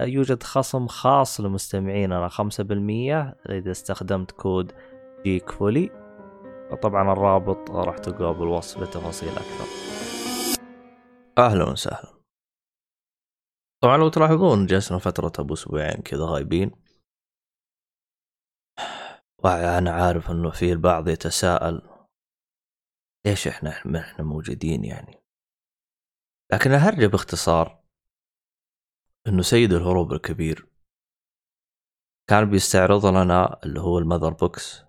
[0.00, 2.40] يوجد خصم خاص لمستمعيننا 5%
[3.50, 4.72] إذا استخدمت كود
[5.24, 6.06] جيك فولي
[6.82, 9.66] طبعا الرابط راح تلقاه بالوصف لتفاصيل أكثر.
[11.38, 12.16] أهلا وسهلا.
[13.82, 16.70] طبعا لو تلاحظون جلسنا فترة أبو أسبوعين كذا غايبين.
[19.44, 21.82] وأنا عارف إنه في البعض يتساءل
[23.26, 25.20] ليش إحنا إحنا موجودين يعني؟
[26.52, 27.85] لكن الهرجة باختصار
[29.28, 30.68] إنه سيد الهروب الكبير.
[32.28, 34.84] كان بيستعرض لنا اللي هو ال mother box.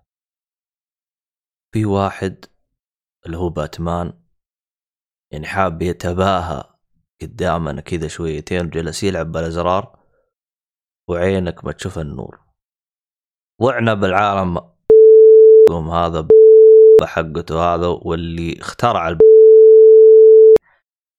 [1.74, 2.44] في واحد
[3.26, 4.24] اللي هو باتمان
[5.32, 6.64] يعني حاب يتباهى
[7.22, 9.98] قدامنا كذا شويتين وجلس يلعب بالأزرار
[11.08, 12.40] وعينك ما تشوف النور.
[13.60, 14.58] وعنا بالعالم
[15.70, 16.28] هذا
[17.04, 19.18] حقته هذا واللي اخترع.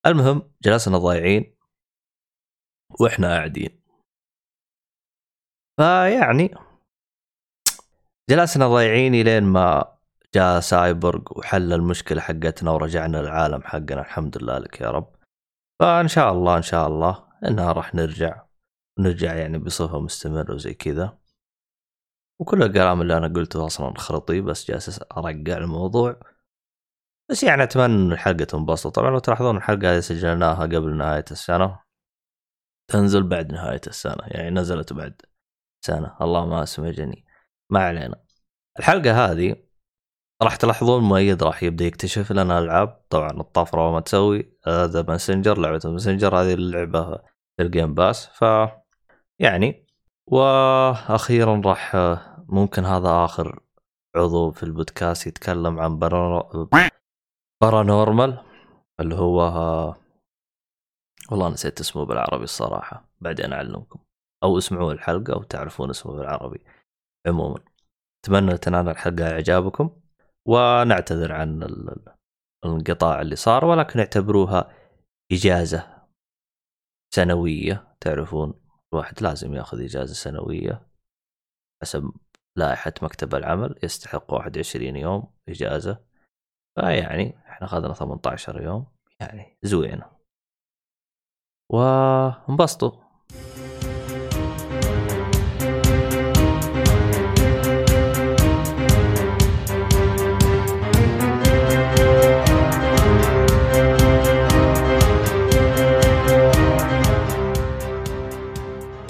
[0.05, 1.58] المهم جلسنا ضايعين.
[3.01, 3.81] وإحنا قاعدين.
[5.77, 6.55] فيعني
[8.29, 9.97] جلسنا ضايعين لين ما
[10.35, 14.01] جاء سايبورغ وحل المشكلة حقتنا ورجعنا للعالم حقنا.
[14.01, 15.15] الحمد لله لك يا رب.
[15.79, 18.45] فإن شاء الله إن شاء الله إنها راح نرجع.
[18.99, 21.17] نرجع يعني بصفة مستمرة وزي كذا.
[22.39, 26.19] وكل الكلام اللي أنا قلته أصلا خرطي بس جالس ارجع الموضوع.
[27.29, 28.95] بس يعني أتمنى إن الحلقة تنبسط.
[28.95, 31.88] طبعا لو تلاحظون الحلقة هذه سجلناها قبل نهاية السنة.
[32.89, 35.21] تنزل بعد نهاية السنة يعني نزلت بعد
[35.85, 36.15] سنة.
[36.21, 37.25] الله ما اسمجني
[37.71, 38.23] ما علينا.
[38.79, 39.55] الحلقة هذه
[40.43, 43.01] راح تلاحظون مؤيد راح يبدأ يكتشف لنا ألعاب.
[43.09, 47.19] طبعا الطفره وما تسوي هذا ماسنجر لعبة الماسنجر هذه اللعبة
[47.59, 48.45] ال Game Pass ف
[49.39, 49.87] يعني
[50.27, 51.95] وأخيرا راح
[52.49, 53.59] ممكن هذا آخر
[54.15, 55.99] عضو في البودكاست يتكلم عن
[57.61, 58.43] Paranormal
[58.99, 59.39] اللي هو
[61.31, 63.99] والله نسيت اسمه بالعربي الصراحة بعدين أعلمكم.
[64.43, 66.63] أو اسمعوا الحلقة أو تعرفون اسمه بالعربي.
[67.27, 67.59] عموما
[68.25, 70.01] أتمنى تنال الحلقة إعجابكم.
[70.47, 71.63] ونعتذر عن
[72.65, 74.73] الانقطاع اللي صار ولكن اعتبروها
[75.31, 76.07] إجازة
[77.13, 77.95] سنوية.
[78.01, 78.53] تعرفون
[78.93, 80.87] الواحد لازم ياخذ إجازة سنوية
[81.81, 82.11] حسب
[82.55, 83.79] لائحة مكتب العمل.
[83.83, 86.05] يستحق 21 يوم إجازة.
[86.75, 88.87] فيعني إحنا أخذنا 18 يوم
[89.21, 90.18] يعني زوينه
[91.69, 92.91] وانبسطوا.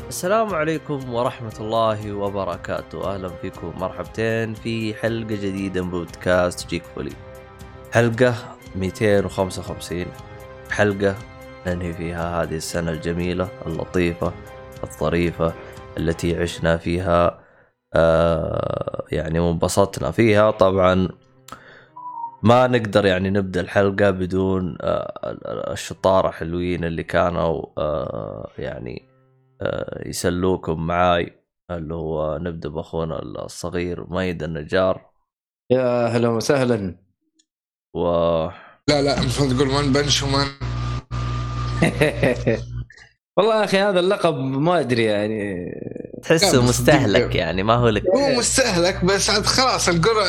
[0.10, 3.14] السلام عليكم ورحمة الله وبركاته.
[3.14, 7.12] أهلا فيكم مرحبتين في حلقة جديدة من بودكاست جيك فولي
[7.94, 8.36] حلقة
[8.76, 10.06] 255
[10.72, 11.16] حلقة
[11.70, 14.34] ننهي فيها هذه السنة الجميلة اللطيفة
[14.84, 15.54] الظريفة
[15.98, 17.40] التي عشنا فيها
[17.94, 20.52] آه يعني وانبسطنا فيها.
[20.52, 21.10] طبعا
[22.44, 25.38] ما نقدر يعني نبدأ الحلقة بدون آه
[25.74, 29.10] الشطارة حلوين اللي كانوا آه يعني
[29.62, 31.36] آه يسلوكم معاي
[31.72, 35.10] اللي هو نبدأ بأخونا الصغير ميد النجار.
[35.72, 36.96] يا أهلا وسهلا.
[37.96, 38.06] و
[38.90, 40.46] لا لا المفروض تقول من بنش ومن
[43.38, 45.66] والله يا أخي هذا اللقب ما أدري يعني.
[46.24, 47.36] تحسه مستهلك.
[47.36, 48.04] يعني ما هو لك.
[48.08, 50.24] هو مستهلك بس عاد خلاص القرى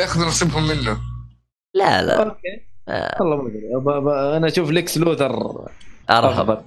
[0.00, 0.98] ياخذوا نصيبهم منه.
[1.74, 2.22] لا لا.
[2.22, 2.66] okay.
[2.88, 3.60] آه، والله ما أدري.
[3.76, 5.66] ب- ب- أنا أشوف ليكس لوثر
[6.10, 6.64] أرهب.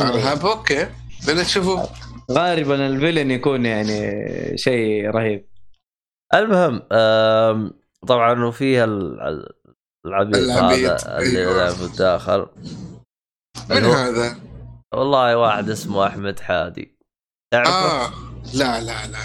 [0.00, 0.86] ارهاب okay.
[1.28, 1.86] بدنا تشوفوا
[2.32, 4.18] غالبا ال villain يكون يعني
[4.58, 5.46] شيء رهيب.
[6.34, 6.82] المهم
[8.08, 9.48] طبعا وفيها ال-
[10.06, 11.56] العبيد العبيد، هذا اللي أيوة.
[11.56, 12.46] لعب الداخل
[13.70, 14.36] من هذا؟
[14.94, 16.98] والله واحد اسمه أحمد حادي
[17.52, 18.10] تعرفه؟ آه
[18.54, 19.18] لا لا لا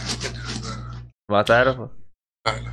[1.32, 1.90] ما تعرفه؟
[2.48, 2.72] لا، لا.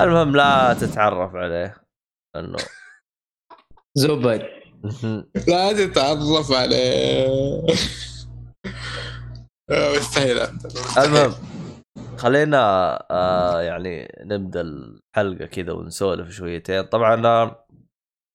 [0.00, 1.74] المهم لا تتعرف عليه
[2.36, 2.56] انه
[3.94, 4.42] زبد
[5.48, 7.26] لا تتعرف عليه
[9.70, 10.38] آه، مستحيل
[10.98, 11.34] المهم
[12.16, 12.58] خلينا
[13.10, 17.65] آه يعني نبدأ الحلقة كذا ونسولف شويتين طبعا آه،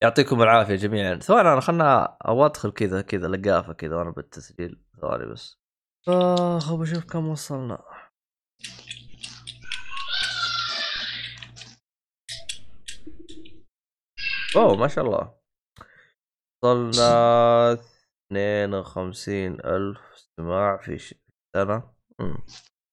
[0.04, 1.16] يعطيكم العافية جميعا.
[1.16, 4.82] ثواني أنا خلنا أدخل كذا كذا لقافة كذا وأنا بالتسجيل.
[5.02, 5.62] ثواني بس.
[6.08, 7.84] اخ بشوف كم وصلنا.
[14.56, 15.34] أوه ما شاء الله.
[16.64, 17.74] وصلنا
[18.32, 21.16] 52 ألف استماع في
[21.56, 21.94] سنة.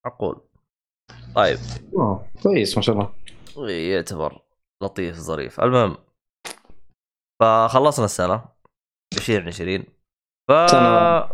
[0.06, 0.48] معقول
[1.34, 1.58] طيب.
[1.94, 3.14] أوه، كويس ما شاء الله.
[3.70, 4.42] يعتبر
[4.82, 5.60] لطيف ظريف.
[5.60, 6.07] المهم.
[7.40, 8.44] فخلصنا السنة.
[9.14, 9.84] 2020
[10.48, 11.32] ف سنة-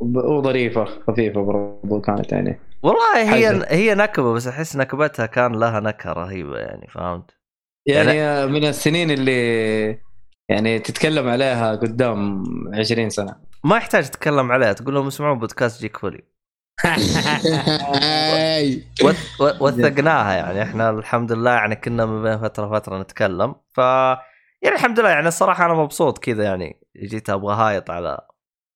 [0.00, 2.60] وب- وظريفة خفيفة برضو كانت يعني.
[2.82, 3.64] والله هي حزن.
[3.68, 7.38] هي نكبة بس أحس نكبتها كان لها نكهة رهيبة يعني فهمت؟
[7.86, 9.88] يعني من السنين اللي
[10.50, 12.44] يعني تتكلم عليها قدام
[12.74, 13.36] 20 سنة.
[13.64, 16.22] ما يحتاج تتكلم عليها تقول لهم اسمعوا بودكاست جيك فولي.
[19.60, 20.62] وثقناها يعني.
[20.62, 23.54] إحنا الحمد لله يعني كنا من بين فترة وفتره نتكلم.
[23.72, 23.78] ف
[24.62, 26.80] يعني الحمد لله يعني الصراحة أنا مبسوط كذا يعني.
[26.96, 28.20] جيت أبغى هايط على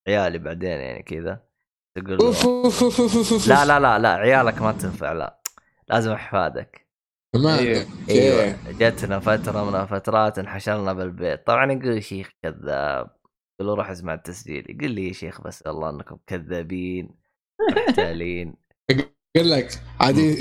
[0.08, 1.40] عيالي بعدين يعني كذا.
[1.94, 2.18] تقول.
[3.48, 5.40] لا لا لا لا عيالك ما تنفع لا.
[5.88, 6.86] لازم أحفادك.
[7.34, 7.86] ما أيوه.
[8.10, 8.56] أيوه.
[8.78, 11.46] جتنا فترة من الفترات انحشرنا بالبيت.
[11.46, 13.10] طبعا يقول شيخ كذاب.
[13.60, 14.66] يقول له روح اسمع التسجيل.
[14.70, 17.21] يقول لي يا شيخ بس الله أنكم كذابين.
[17.60, 18.54] محتالين
[19.36, 20.36] قال لك عادي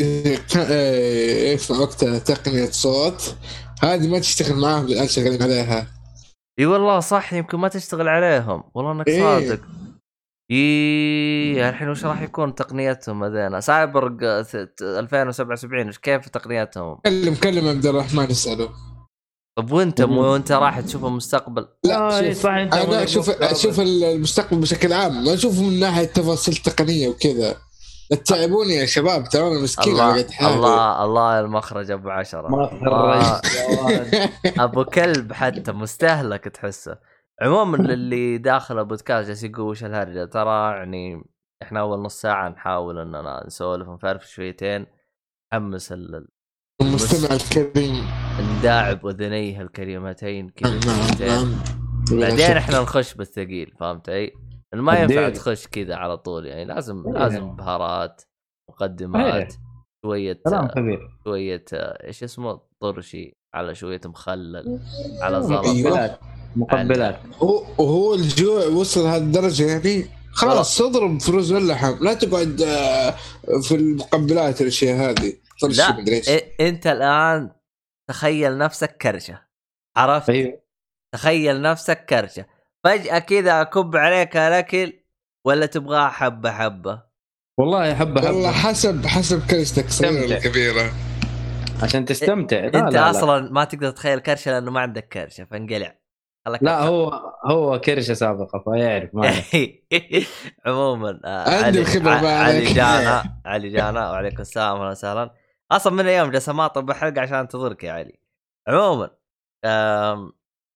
[0.57, 3.35] آه، في وقتها تقنية صوت.
[3.83, 5.87] هذه ما تشتغل معاهم الآن شغالين عليها.
[6.59, 8.63] إي والله صح يمكن ما تشتغل عليهم.
[8.73, 9.21] والله إنك إيه.
[9.21, 9.61] صادق.
[10.51, 14.17] إي الحين وش راح يكون تقنيتهم هذينا؟ سايبر
[14.81, 18.69] 2077 وش كيف تقنيتهم؟ كلم كلم عبد الرحمن اساله
[19.57, 23.29] طب وانت مو انت راح تشوف المستقبل؟ لا آه، شوف صح، أنت أنا أشوف.
[23.29, 27.55] أشوف المستقبل بشكل عام ما اشوفه من ناحية تفاصيل تقنية وكذا.
[28.11, 30.15] لا تتعبوني يا شباب ترى أنا مسكين الله
[30.55, 32.53] الله الله المخرج أبو عشرة.
[32.53, 34.29] ولد.
[34.59, 36.97] أبو كلب حتى مستهلك تحسه.
[37.41, 41.23] عموما للي داخل البودكاست جالس يقول وش الهرجة؟ ترى يعني
[41.61, 44.85] إحنا أول نص ساعة نحاول إننا نسولف ونفرف شويتين
[45.53, 46.27] نحمس ال-
[46.81, 48.05] المستمع الكريم
[48.59, 51.17] نداعب اذنيه الكريمتين كذا نعم.
[51.19, 51.55] نعم
[52.11, 54.31] بعدين إحنا نخش بالثقيل فهمت علي؟
[54.73, 55.33] لأن ما ينفع الديل.
[55.33, 57.13] تخش كذا على طول يعني لازم إيه.
[57.13, 58.21] لازم بهارات
[58.69, 59.47] مقدمات إيه.
[60.05, 64.79] شوية كلام كبير شوية إيش اسمه طرشي على شوية مخلل
[65.21, 65.65] على زلط.
[65.67, 66.19] مقبلات
[66.55, 72.61] مقبلات هو- وهو الجوع وصل هذه الدرجه يعني خلاص اضرب في رز واللحم لا تقعد
[72.61, 73.15] آه،
[73.61, 75.97] في المقبلات الأشياء هذه طرش لا
[76.27, 77.51] إيه أنت الآن
[78.09, 79.41] تخيل نفسك كرشة
[79.97, 80.61] عرفت؟ أيوه
[81.13, 82.45] تخيل نفسك كرشة
[82.83, 84.93] فجأة كذا أكب عليك الأكل
[85.45, 87.03] ولا تبغاه حبة حبة
[87.59, 90.25] والله حبة والله حبه حسب حسب كرشتك صغيرة.
[90.25, 90.91] ولا كبيرة
[91.83, 93.09] عشان تستمتع لا أنت لا لا.
[93.09, 95.95] أصلا ما تقدر تتخيل كرشة لأنه ما عندك كرشة فانقلع
[96.61, 97.09] لا هو
[97.45, 99.33] هو كرشة سابقة فيعرف ما.
[100.65, 102.73] عموما آه، عندي ما علي.
[102.73, 105.31] جانا علي جانا وعليكم السلام أهلا وسهلا
[105.71, 108.19] أصلا من أيام جالس اماطل بحلقه عشان انتظرك يا علي.
[108.67, 109.17] عموما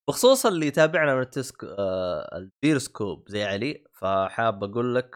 [0.09, 5.15] بخصوص اللي يتابعنا من التسك آه، البيرسكوب زي علي فحاب أقول لك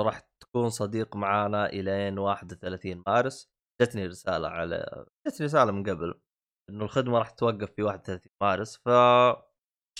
[0.00, 3.50] راح تكون صديق معانا إلين 31 مارس.
[3.82, 6.20] جتني رسالة على جتني رسالة من قبل
[6.70, 8.76] إنه الخدمة راح توقف في 31 مارس.
[8.76, 8.88] ف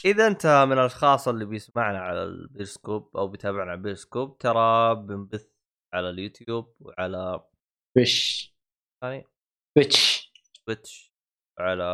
[0.05, 5.49] إذا أنت من الأشخاص اللي بيسمعنا على البيرسكوب أو بيتابعنا على البيرسكوب ترى بنبث
[5.95, 7.41] على اليوتيوب وعلى
[7.95, 8.56] فيش.
[9.05, 9.25] ثاني؟
[9.79, 10.33] فيتش
[10.67, 11.13] تويتش
[11.59, 11.85] وعلى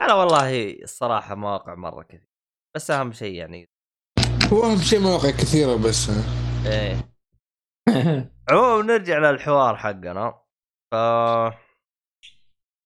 [0.00, 2.28] أنا والله الصراحة مواقع مرة كثير
[2.76, 3.70] بس أهم شيء يعني
[4.52, 6.10] هو أهم شيء مواقع كثيرة بس.
[6.66, 7.10] إيه.
[8.50, 10.42] عموما نرجع للحوار حقنا.
[10.92, 10.94] ف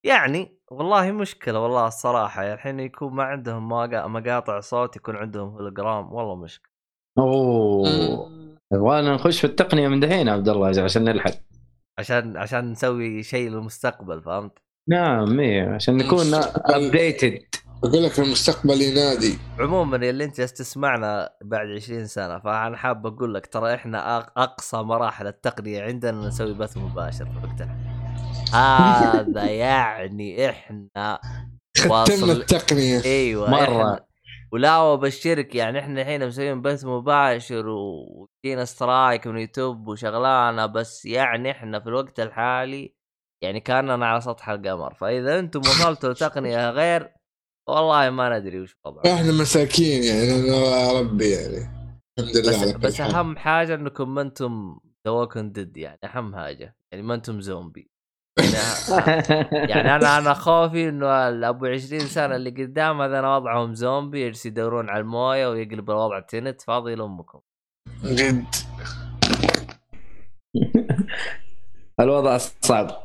[0.06, 5.49] يعني والله مشكلة والله الصراحة يعني الحين يكون ما عندهم مقا- مقاطع صوت يكون عندهم
[5.49, 6.71] هولوجرام والله مشكلة.
[7.18, 8.59] أوه.
[8.73, 11.33] وأنا نخش في التقنية من دحين يا عبد الله عشان نلحق.
[11.98, 14.58] عشان عشان نسوي شيء للمستقبل فهمت؟
[14.88, 16.74] نعم إيه عشان نكون مستقبل.
[16.74, 17.38] ابديتد
[17.84, 23.34] أقول لك المستقبل ينادي عموما اللي أنت جالس تسمعنا بعد 20 سنة فأنا حاب أقول
[23.34, 27.76] لك ترى إحنا أق- أقصى مراحل التقنية عندنا نسوي بث مباشر في وقتها
[28.54, 31.18] هذا يعني إحنا
[31.78, 34.06] ختمنا التقنية إيوه مرة.
[34.54, 41.50] ولا وبشرك يعني إحنا الحين مسويين بث مباشر وجينا strike من يوتيوب وشغلانة بس يعني
[41.50, 42.94] إحنا في الوقت الحالي
[43.44, 44.94] يعني كأننا على سطح القمر.
[44.94, 47.12] فإذا أنتم وصلتوا لتقنية غير
[47.68, 49.08] والله ما ندري وش وضعكم.
[49.08, 51.56] إحنا مساكين يعني يا ربي يعني.
[52.18, 53.00] الحمد لله بس على بس.
[53.00, 57.90] أهم حاجة إنكم ما أنتم walking dead يعني أهم حاجة يعني ما أنتم زومبي.
[58.38, 58.54] يعني,
[59.70, 61.06] يعني أنا أنا خوفي إنه
[61.48, 66.62] ابو 20 سنة اللي قدام هذا وضعهم زومبي يجلس يدورون على الموية ويقلب الوضع تنت
[66.62, 67.40] فاضي لأمكم.
[68.04, 68.44] جد.
[72.00, 73.04] الوضع صعب.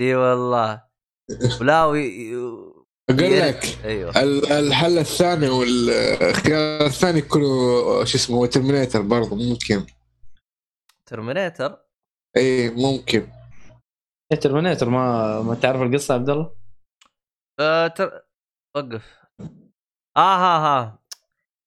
[0.00, 0.82] إي والله.
[1.60, 2.34] ولا وي...
[3.10, 3.42] أقول يرد.
[3.48, 4.22] لك أيوه.
[4.22, 9.86] ال- الحل الثاني والخيار الثاني يكونوا شو اسمه ترمينيتر برضه ممكن.
[11.06, 11.76] ترمينيتر
[12.36, 13.26] إي ممكن.
[14.36, 16.54] terminator ما ما تعرف القصة يا عبد الله؟
[17.60, 18.22] آه تر...
[18.76, 19.18] وقف.
[20.16, 20.98] آه ها ها.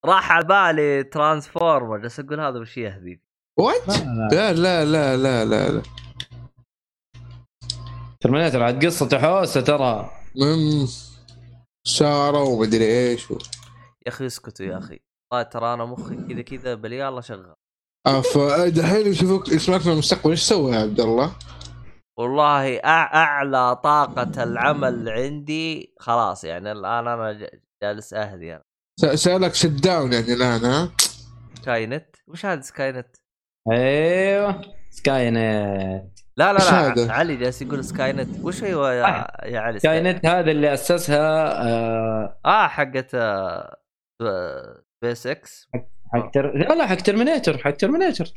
[0.06, 3.22] راح على بالي transformer بس أقول هذا وش يهبي
[3.60, 3.88] what
[4.32, 5.18] لا لا لا.
[5.18, 5.82] لا لا لا
[8.20, 10.12] terminator عاد قصته حوسة ترى.
[10.36, 10.88] مم.
[11.88, 13.38] سارة ومدري إيش و...
[14.06, 15.00] يا أخي اسكتوا يا أخي.
[15.32, 17.56] والله ترى أنا مخي كذا كذا باليلا شغال
[18.08, 21.36] آه فدحين يشوفوك يسمعك في المستقبل إيش سوى يا عبد الله؟
[22.18, 22.78] والله.
[22.86, 27.50] أعلى طاقة العمل عندي خلاص يعني الآن أنا ج-
[27.84, 28.64] جالس اهدي أنا
[29.00, 30.92] س- سألك shut down يعني الآن ها؟
[31.62, 33.16] Skynet وش هذا Skynet؟
[33.72, 40.02] أيوه Skynet لا لا لا؟ علي جالس يقول Skynet وش هو يا, يا علي سكاي
[40.02, 43.78] نت هذا اللي أسسها آه، آه حقت آه،
[45.02, 45.70] سبيس إكس
[46.14, 46.58] حق تر...
[46.58, 48.34] لا لا حق terminator حق terminator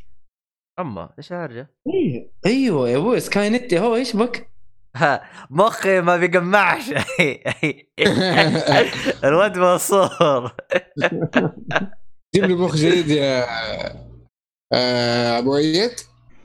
[0.79, 4.51] اما إيش هرجة؟ أيوه أيوه يا أبوي Skynet هو؟ إيش بك؟
[4.95, 6.83] ها، مخي ما بيجمعش.
[9.23, 10.51] الواد منصور.
[12.35, 13.45] جيب لي مخ جديد يا
[14.73, 15.91] آه، أبو ايد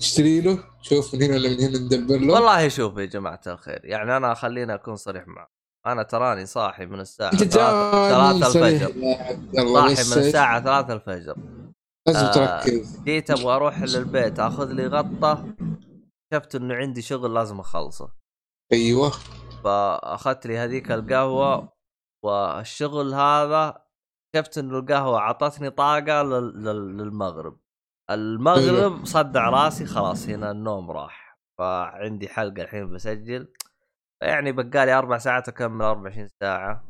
[0.01, 0.59] اشتري له.
[0.83, 2.33] شوف من هنا ولا من هنا ندبر له.
[2.35, 5.49] والله شوف يا جماعة الخير يعني أنا خليني أكون صريح معك
[5.87, 8.93] أنا تراني صاحي من الساعة أنت ثلاثة جاي ثلاثة الفجر.
[9.75, 11.37] صاحي من الساعة ثلاثة الفجر.
[12.07, 12.33] لازم آه.
[12.33, 13.03] تركز.
[13.05, 15.55] جيت أبغى أروح للبيت آخذ لي غطة.
[16.35, 18.11] شفت إنه عندي شغل لازم أخلصه.
[18.73, 19.13] أيوه.
[19.65, 21.73] فأخذت لي هذيك القهوة
[22.25, 23.83] والشغل هذا
[24.37, 27.59] شفت إنه القهوة اعطتني طاقة لل- لل- للمغرب.
[28.11, 31.39] المغرب صدع راسي خلاص هنا النوم راح.
[31.59, 33.49] فعندي حلقة الحين بسجل.
[34.23, 36.85] يعني بقالي أربع ساعات أكمل 24 ساعة.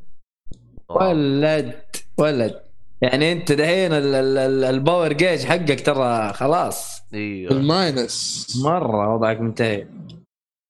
[0.88, 1.82] ولد
[2.18, 2.65] ولد.
[3.02, 7.02] يعني انت دحين ال- ال- ال- ال power gauge حقك ترى خلاص.
[7.14, 7.52] إيوه.
[7.52, 9.88] ال minus مرة وضعك منتهي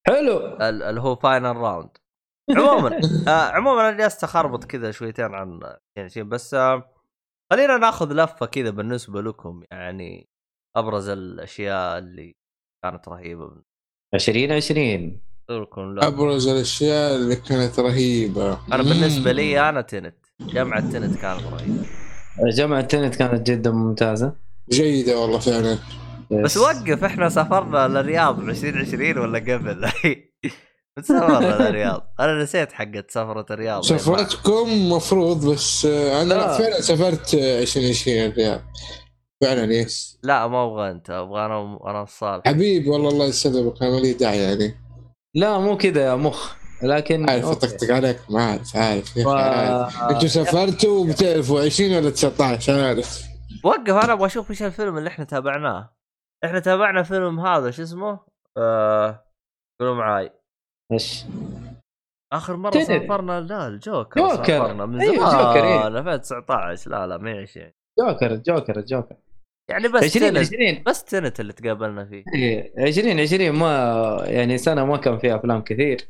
[0.06, 0.36] حلو.
[0.46, 1.88] ال- اللي هو final round
[2.56, 5.60] عموما آه عموما أنا جالس أخربط كذا شويتين عن
[5.96, 6.90] يعني شيء بس آه
[7.52, 10.28] خلينا ناخذ لفة كذا بالنسبة لكم يعني
[10.76, 12.34] أبرز الأشياء اللي
[12.84, 13.62] كانت رهيبة.
[14.14, 15.94] 2020 لكم.
[15.94, 16.06] لا.
[16.06, 18.58] أبرز الأشياء اللي كانت رهيبة.
[18.72, 20.16] أنا بالنسبة لي أنا تنت.
[20.40, 21.86] جامعه تنت كانت رهيبة.
[22.44, 24.32] جامعة تنت كانت جدا ممتازة.
[24.70, 25.78] جيدة والله فعلا.
[26.30, 29.90] بس وقف إحنا سافرنا للرياض ب 2020 ولا قبل؟
[31.08, 33.82] سافرنا للرياض؟ أنا نسيت حقت سفره الرياض.
[33.82, 36.58] سفرتكم مفروض بس أنا لا.
[36.58, 38.60] فعلا سافرت آه، 2020 الرياض.
[39.42, 41.10] فعلا يس لا ما أبغى أنت.
[41.10, 43.82] أبغى أنا أنا الصالح حبيب والله الله يسلمك.
[43.82, 44.74] أنا مالي داعي يعني.
[45.34, 46.54] لا مو كذا يا مخ.
[46.82, 47.44] لكن عارف.
[47.44, 49.28] أطقطق عليك ما عارف عارف يا ف...
[50.02, 53.22] أنتوا سافرتوا وبتعرفوا 20 ولا 19 عارف
[53.64, 55.90] وقف أنا أبغى أشوف إيش الفيلم اللي إحنا تابعناه
[56.44, 58.20] إحنا تابعنا فيلم هذا شو اسمه؟
[58.58, 59.24] آه
[59.80, 60.30] قولوا معاي
[60.92, 61.24] إيش؟
[62.32, 62.84] آخر مرة تدري.
[62.84, 64.36] سافرنا لا الجوكر جوكر.
[64.44, 65.86] سافرنا من أيوة، زمان جوكر، إيه.
[65.86, 69.16] 2019 لا لا ما هي 20 جوكر جوكر جوكر
[69.70, 72.24] يعني بس 20 تنت 20 بس تنت اللي تقابلنا فيه
[72.78, 76.08] 20 20 ما يعني سنة ما كان فيها أفلام كثير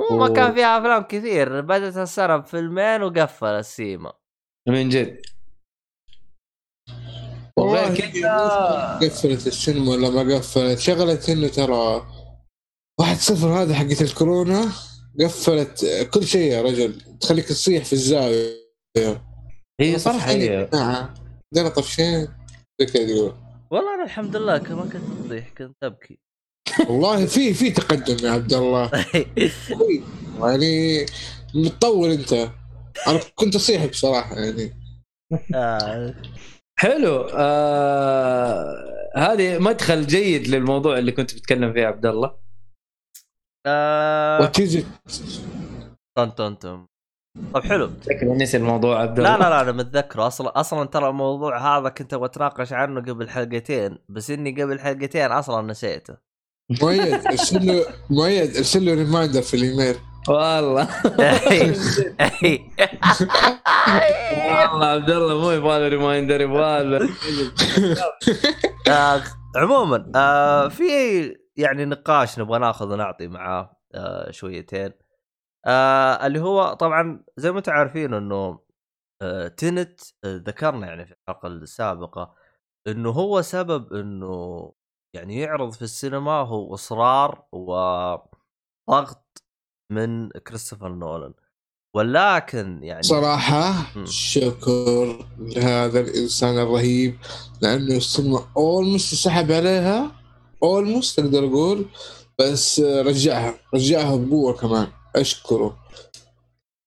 [0.00, 4.12] مو ما كان فيها افلام كثير بدات السنة بفيلمين وقفل السيما
[4.68, 5.22] من جد
[7.58, 12.06] والله وغير كذا قفلت السينما ولا ما قفلت شغلت انه ترى
[13.00, 14.72] واحد صفر هذا حقت الكورونا
[15.20, 18.60] قفلت كل شيء يا رجل تخليك تصيح في الزاويه
[19.80, 21.14] هي صراحة هي نعم
[21.56, 22.28] عندنا طفشين
[22.80, 23.34] زي كذا تقول
[23.70, 26.18] والله أنا الحمد لله ك- ما كنت اطيح كنت ابكي
[26.88, 28.90] والله في في تقدم يا عبد الله.
[30.42, 31.06] يعني
[31.54, 32.32] متطور انت.
[33.06, 34.72] أنا كنت اصيح بصراحة يعني.
[35.54, 36.14] آه،
[36.78, 37.28] حلو.
[37.34, 38.90] آه...
[39.16, 42.36] هذه مدخل جيد للموضوع اللي كنت بتكلم فيه يا عبد الله.
[43.66, 44.52] آه،
[46.18, 46.86] طن طن طن.
[47.54, 47.90] طب حلو.
[48.02, 49.36] شكله نسي الموضوع عبد الله.
[49.36, 50.26] لا لا لا أنا متذكره.
[50.26, 55.32] أصلا أصلا ترى الموضوع هذا كنت أبغى أتناقش عنه قبل حلقتين بس إني قبل حلقتين
[55.32, 56.29] أصلا نسيته.
[56.70, 59.96] مؤيد ارسل له مؤيد ارسل له reminder في الايميل
[60.28, 60.88] والله
[64.46, 67.08] والله عبد الله مو يبغى له reminder يبغى له
[69.56, 70.84] عموما آه، في
[71.56, 74.92] يعني نقاش نبغى ناخذ ونعطي معاه آه، شويتين.
[75.66, 78.58] آه، اللي هو طبعا زي ما أنتم عارفين إنه
[79.22, 82.34] آه، تنت آه، ذكرنا يعني في الحلقة السابقة
[82.88, 84.72] إنه هو سبب إنه
[85.14, 89.42] يعني يعرض في السينما هو إصرار وضغط
[89.92, 91.34] من كريستوفر نولان.
[91.96, 93.72] ولكن يعني صراحة.
[94.04, 97.18] شكر لهذا الإنسان الرهيب
[97.62, 100.12] لأنه السينما almost سحب عليها
[100.62, 101.86] almost أقدر أقول
[102.38, 105.78] بس رجعها رجعها بقوة كمان أشكره.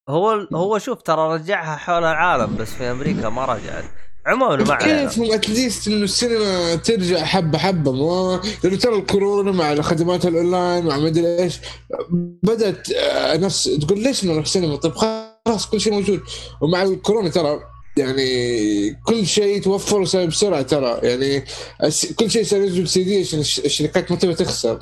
[0.09, 3.85] هو هو شوف ترى رجعها حول العالم بس في أمريكا ما رجعت.
[4.25, 5.05] عموما ما علينا.
[5.09, 10.85] كيف at least إنه السينما ترجع حبة حبة؟ ما لأنه ترى الكورونا مع الخدمات الأونلاين
[10.85, 11.59] مع مدري إيش
[12.43, 16.21] بدأت آه، نفس تقول ليش نروح سينما طيب خلاص كل شيء موجود.
[16.61, 17.59] ومع الكورونا ترى
[17.97, 20.99] يعني كل شيء توفر وصار بسرعة ترى.
[21.03, 21.43] يعني
[22.15, 24.79] كل شيء صار ينزل سي دي عشان الش- الشركات ما تبي تخسر.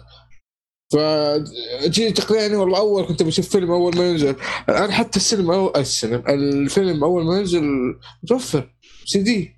[0.93, 4.35] فتجي تقنعني والله أول كنت بشوف فيلم أول ما ينزل
[4.69, 7.63] الآن حتى السينما أو السينما الفيلم أول ما ينزل
[8.23, 8.69] متوفر
[9.11, 9.55] سي دي.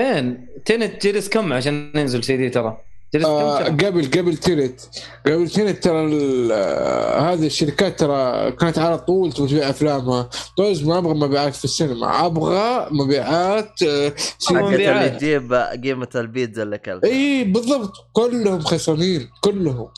[0.00, 2.78] فين؟ Tenet جلس كم عشان ننزل سي دي ترى؟
[3.14, 4.90] جلس آه؟ قبل قبل Tenet
[5.26, 10.30] قبل Tenet ترى ال- آه هذه الشركات ترى كانت على طول تبيع أفلامها.
[10.56, 12.26] طز ما أبغى مبيعات في السينما.
[12.26, 15.12] أبغى مبيعات آه سي- حق- حقت اللي مبيعات.
[15.16, 15.52] تجيب
[15.82, 17.10] قيمة البيتزا اللي أكلتها.
[17.10, 17.92] إي بالضبط.
[18.12, 19.88] كلهم خسرانين كلهم.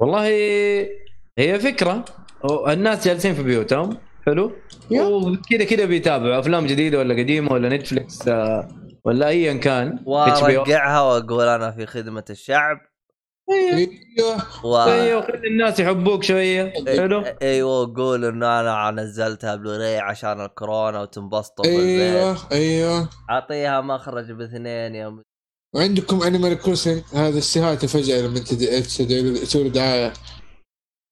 [0.00, 0.26] والله
[1.38, 2.04] هي فكرة.
[2.68, 3.96] الناس جالسين في بيوتهم.
[4.26, 4.52] حلو.
[4.90, 8.68] وكذا كذا بيتابعوا أفلام جديدة ولا قديمة ولا Netflix آه،
[9.04, 9.98] ولا ايا كان.
[10.06, 12.76] وارجعها وأقول أنا في خدمة الشعب.
[13.50, 13.76] أيوه.
[14.18, 14.64] أيوه.
[14.66, 16.72] و أيوه خلي الناس يحبوك شوية.
[16.86, 22.00] حلو؟ أيوه وقول انه أنا نزلتها بلوراي عشان الكورونا وتنبسطوا بالبيت.
[22.14, 23.08] أيوه أيوه.
[23.30, 25.22] أعطيها مخرج باثنين يا م-
[25.74, 28.82] وعندكم Animal Crossing هذا السهاته فجأة لما تد-
[29.42, 30.12] تسوي دعاية.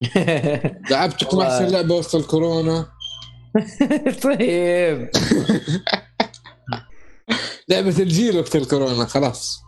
[0.90, 1.40] لعبتكم.
[1.40, 2.87] أحسن لعبة وسط الكورونا؟
[4.25, 5.11] طيب.
[7.68, 9.62] لعبه الجيل وقت الكورونا خلاص.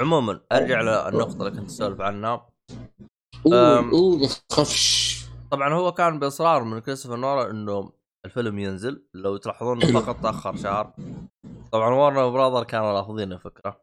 [0.00, 2.46] عموما أرجع للنقطه اللي كنت اسولف عنها.
[3.44, 3.90] قول أم.
[3.90, 7.92] قول ما تخافش طبعا هو كان بإصرار من كريستوفر نولان إنه
[8.24, 9.80] الفيلم ينزل لو تلاحظون.
[10.00, 10.92] فقط تاخر شهر.
[11.72, 13.80] طبعا Warner Brother كانوا رافضين الفكرة.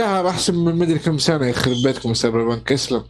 [0.00, 3.04] شهر أحسن من مدري كم سنة يخرب بيتكم Cyberpunk اسلم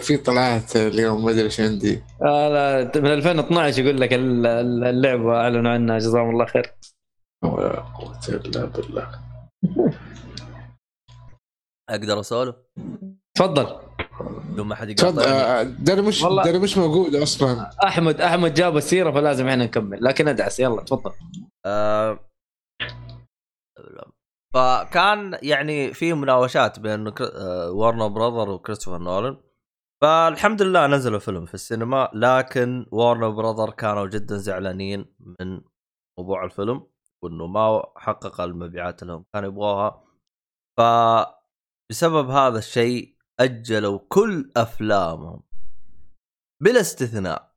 [0.00, 2.02] في طلعات اليوم ما أدري إيش عندي.
[2.22, 6.72] آه لا من 2012 يقول لك ال- ال- اللعبه أعلنوا عنها جزاهم الله خير.
[7.44, 9.10] ولا قوة إلا بالله.
[11.90, 12.54] أقدر أسولف؟
[13.36, 13.76] تفضل.
[14.50, 16.22] بدون ما حد تفضل آه، ده مش.
[16.44, 17.70] ده مش موجود أصلا.
[17.84, 21.12] أحمد أحمد جاب السيرة فلازم إحنا نكمل لكن أدعس يلا تفضل.
[21.66, 22.18] آه،
[24.56, 27.12] فكان يعني في مناوشات بين
[27.70, 29.36] ورنر براذر وكريستوفر نولان
[30.02, 35.60] فالحمد لله نزلوا فيلم في السينما لكن ورنر براذر كانوا جدا زعلانين من
[36.18, 36.86] موضوع الفيلم
[37.22, 40.04] وإنه ما حقق المبيعات اللي كانوا يبغوها.
[40.78, 45.42] فبسبب هذا الشيء أجلوا كل أفلامهم
[46.62, 47.52] بلا استثناء.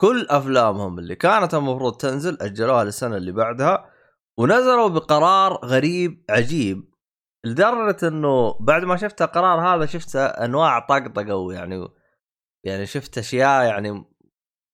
[0.00, 3.93] كل أفلامهم اللي كانت المفروض تنزل أجلوها للسنة اللي بعدها.
[4.38, 6.94] ونزلوا بقرار غريب عجيب
[7.46, 11.88] لدرجة إنه بعد ما شفت القرار هذا شفت أنواع طقطقة يعني
[12.66, 14.04] يعني شفت أشياء يعني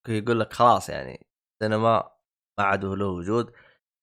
[0.09, 1.27] يقول لك خلاص يعني
[1.62, 2.11] سينما
[2.59, 3.53] ما عاد له وجود.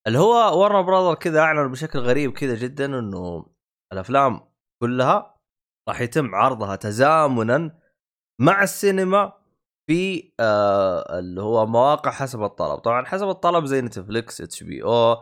[0.08, 3.46] اللي هو Warner Brother كذا أعلن بشكل غريب كذا جدا إنه
[3.93, 4.41] الأفلام
[4.82, 5.39] كلها
[5.89, 7.80] راح يتم عرضها تزامنا
[8.41, 9.34] مع السينما
[9.89, 12.80] في آه اللي هو مواقع حسب الطلب.
[12.80, 15.17] طبعا حسب الطلب زي Netflix HBO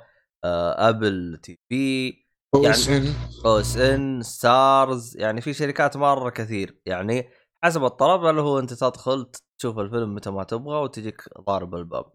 [0.89, 2.08] Apple TV
[2.55, 3.13] يعني- اس ان
[3.45, 6.81] OSN Starz يعني في شركات مرة كثير.
[6.86, 7.29] يعني
[7.63, 12.13] حسب الطلب اللي هو أنت تدخل تشوف الفيلم متى ما تبغى وتجيك ضارب الباب.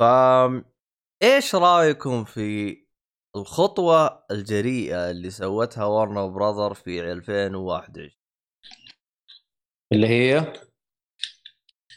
[0.00, 0.02] ف
[1.22, 2.76] إيش رأيكم في
[3.36, 8.10] الخطوة الجريئة اللي سوتها Warner Brother في 2021
[9.92, 10.52] اللي هي؟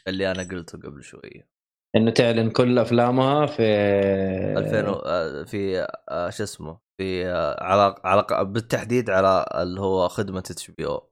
[0.08, 1.53] اللي أنا قلته قبل شوية.
[1.96, 3.62] إنه تعلن كل أفلامها في
[4.58, 10.08] 2000 و- آه، في آه، شو اسمه في آه، على على بالتحديد على اللي هو
[10.08, 11.10] خدمة HBO.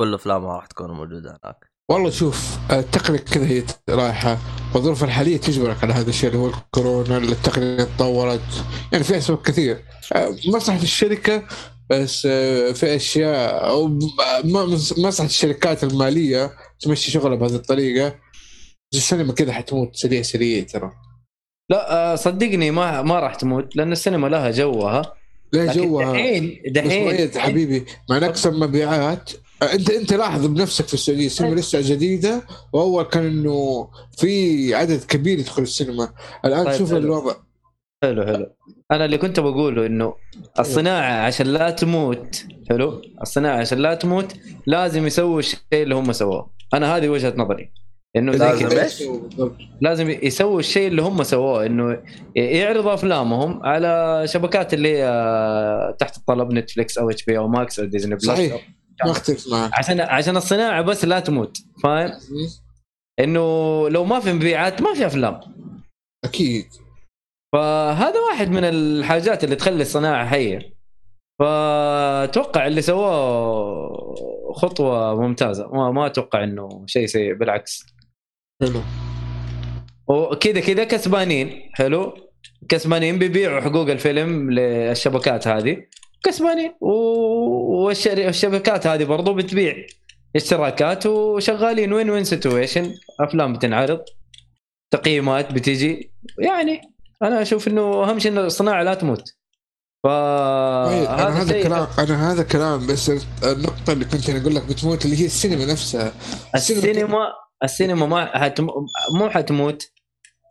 [0.00, 1.66] كل أفلامها راح تكون موجودة هناك.
[1.90, 4.38] والله شوف التقنية كذا هي رايحة.
[4.74, 8.64] والظروف الحالية تجبرك على هذا الشيء اللي هو الكورونا اللي التقنية تطورت.
[8.92, 9.84] يعني في أسباب كثير.
[10.48, 11.42] مصلحة الشركة
[11.90, 12.26] بس
[12.74, 13.88] في أشياء أو
[14.44, 14.64] ما-
[14.98, 18.08] مصلحة الشركات المالية تمشي شغلها بهذه الطريقة.
[18.08, 18.21] بس
[18.94, 20.92] السينما كذا حتموت سريع سريع ترى.
[21.70, 25.14] لا آه، صدقني ما ما راح تموت لأن السينما لها جوها.
[25.52, 26.12] لكن جوها.
[26.12, 29.30] دحين دحين حبيبي مع نقص المبيعات
[29.62, 35.38] أنت أنت لاحظ بنفسك في السعودية السينما لسه جديدة وأول كان إنه في عدد كبير
[35.38, 36.12] يدخل السينما.
[36.44, 36.98] الآن طيب شوف حلو.
[36.98, 37.34] الوضع.
[38.02, 38.46] حلو حلو.
[38.90, 40.14] أنا اللي كنت بقوله إنه
[40.58, 46.50] الصناعة عشان لا تموت حلو؟ الصناعة عشان لا تموت لازم يسووا الشيء اللي هم سووه.
[46.74, 47.72] أنا هذه وجهة نظري.
[48.16, 49.56] إنه لازم؟ بالضبط.
[49.80, 52.02] لازم يسووا الشيء اللي هم سووه إنه
[52.34, 58.24] يعرضوا أفلامهم على شبكات اللي هي تحت الطلب Netflix أو HBO Max أو Disney Plus
[58.24, 58.68] صحيح.
[59.04, 59.70] ما أختلف معك.
[59.74, 62.12] عشان عشان الصناعة بس لا تموت فاهم؟
[63.20, 65.40] إنه لو ما في مبيعات ما في أفلام.
[66.24, 66.66] أكيد.
[67.52, 70.72] فهذا واحد من الحاجات اللي تخلي الصناعة حية.
[71.40, 75.68] فأتوقع اللي سووه خطوة ممتازة.
[75.68, 77.91] ما, ما أتوقع إنه شيء سيء بالعكس.
[78.62, 78.80] حلو.
[80.06, 81.70] وكذا كذا كسبانين.
[81.74, 82.14] حلو.
[82.68, 85.76] كسبانين بيبيعوا حقوق الفيلم للشبكات هذه.
[86.24, 86.74] كسبانين.
[86.80, 89.76] والشبكات هذه برضو بتبيع.
[90.36, 91.92] اشتراكات وشغالين.
[91.92, 94.00] وين وين سيتويشن أفلام بتنعرض.
[94.90, 96.12] تقييمات بتجي.
[96.38, 96.80] يعني
[97.22, 99.34] أنا أشوف إنه أهم شيء إن الصناعة لا تموت.
[100.04, 103.12] طيب أنا هذا شيء كلام أنا هذا كلام بس
[103.44, 106.12] النقطة اللي كنت أقول لك بتموت اللي هي السينما نفسها.
[106.54, 107.26] السينما السينما
[107.94, 108.68] ما حتم...
[109.14, 109.88] مو حتموت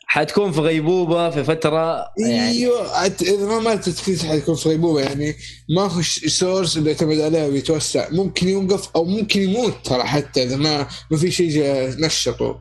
[0.08, 2.48] حتكون في غيبوبة في فترة يعني.
[2.50, 5.36] أيوه إذا ما مات التكليف حيكون في غيبوبة يعني.
[5.76, 8.10] ما هو سورس اللي يعتمد عليه ويتوسع.
[8.12, 11.64] ممكن يوقف أو ممكن يموت ترى حتى إذا ما ما في شيء
[12.06, 12.60] نشطه.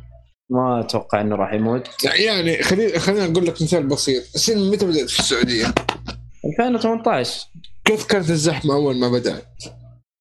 [0.50, 1.88] ما أتوقع إنه راح يموت.
[2.04, 4.22] يعني خليني خليني أقول لك مثال بسيط.
[4.34, 5.74] السينما متى بدأت في السعودية؟
[6.44, 7.40] 2018
[7.84, 9.44] كيف كانت الزحمة أول ما بدأت؟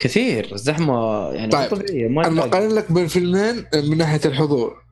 [0.01, 1.69] كثير الزحمة يعني طيب.
[1.69, 2.45] طبيعية ما أنا.
[2.45, 4.83] اقارن لك بين فيلمين من ناحية الحضور.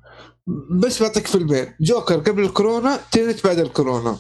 [0.84, 1.74] بس بعطيك فيلمين.
[1.82, 4.18] جوكر قبل الكورونا تنت بعد الكورونا.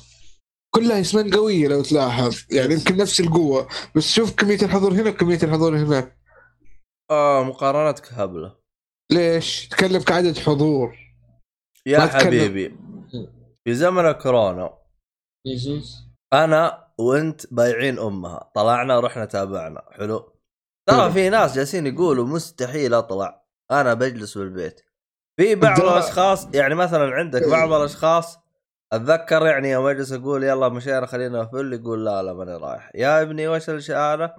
[0.75, 2.43] كلها اسمان قوية لو تلاحظ.
[2.51, 3.67] يعني يمكن نفس القوة.
[3.95, 6.17] بس شوف كمية الحضور هنا وكمية الحضور هناك.
[7.11, 8.55] آه مقارنتك هبله
[9.11, 10.95] ليش؟ تكلم كعدد حضور.
[11.85, 11.99] يا.
[11.99, 12.77] حبيبي
[13.65, 14.77] في زمن الكورونا
[16.33, 18.51] أنا وأنت بايعين أمها.
[18.55, 19.81] طلعنا رحنا تابعنا.
[19.91, 20.36] حلو؟
[20.87, 21.11] ترى حلو.
[21.11, 23.45] في ناس جالسين يقولوا مستحيل أطلع.
[23.71, 24.81] أنا بجلس بالبيت.
[25.39, 28.37] في بعض الأشخاص يعني مثلا عندك بعض الأشخاص
[28.93, 32.91] أتذكر يعني يوم أجلس أقول يلا مشينا خلينا نفل يقول لا لا ماني رايح.
[32.95, 34.35] يا ابني وش الشهادة؟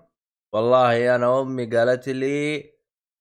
[0.54, 2.64] والله أنا أمي قالت لي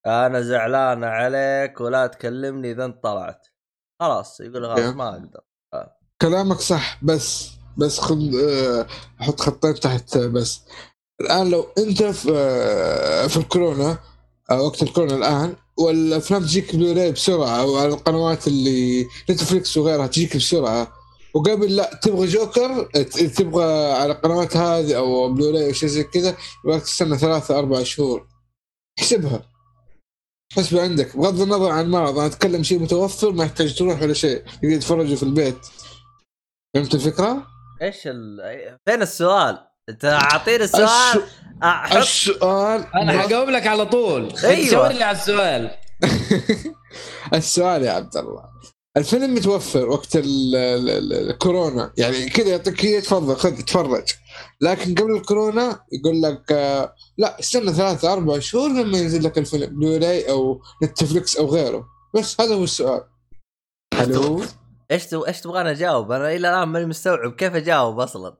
[0.05, 3.47] أنا زعلانه عليك ولا تكلمني إذا أنت طلعت.
[4.01, 4.95] خلاص يقول خلاص.
[4.95, 5.41] ما أقدر.
[6.21, 8.17] كلامك صح بس بس خذ
[8.49, 8.87] آه،
[9.19, 10.61] حط خطين تحت آه، بس.
[11.21, 13.97] الآن لو أنت في آه، في الكورونا
[14.51, 20.93] وقت الكورونا الآن والأفلام تجيك بلوراي بسرعة وعلى القنوات اللي Netflix وغيرها تجيك بسرعة.
[21.33, 22.83] وقبل لا تبغى جوكر
[23.37, 28.27] تبغى على القنوات هذه أو بلوراي أو شيء زي كذا يبغاك تستنى ثلاثة أربع شهور.
[28.99, 29.41] احسبها.
[30.53, 34.43] حسب عندك بغض النظر عن المرض أنا أتكلم شيء متوفر ما يحتاج تروح ولا شيء.
[34.63, 35.67] يقدر يتفرجوا في البيت.
[36.73, 37.47] فهمت الفكرة؟
[37.81, 38.39] إيش ال...
[38.85, 41.23] فين السؤال؟ انت اعطيني السؤال
[41.63, 44.39] أحط السؤال أنا حجاوب لك على طول.
[44.39, 45.71] شاور لي على السؤال.
[47.33, 48.43] السؤال يا عبد الله.
[48.97, 51.93] الفيلم متوفر وقت ال- ال- ال- الكورونا.
[51.97, 54.03] يعني كذا يعطيك إياه، تفضل خذ اتفرج
[54.61, 59.79] لكن قبل الكورونا يقول لك آه، لا استنى ثلاثة أربع شهور لما ينزل لك الفيلم
[59.79, 61.85] بلوراي أو Netflix أو غيره.
[62.15, 63.01] بس هذا هو السؤال.
[63.97, 64.41] حلو
[64.91, 68.37] إيش تبغى إيش تبغاني اجاوب؟ أنا إلى الآن ماني مستوعب كيف أجاوب أصلا.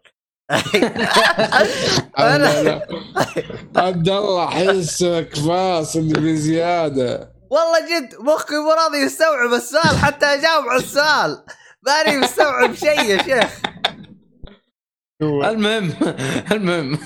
[2.18, 2.82] عبد الله
[3.76, 7.32] عبد الله حسك فاصل بزيادة.
[7.52, 11.44] والله جد مخي مو راضي يستوعب السؤال حتى أجاوب على السؤال.
[11.88, 13.50] ماني مستوعب شيء يا شيخ.
[15.22, 15.94] المهم
[16.52, 17.00] المهم.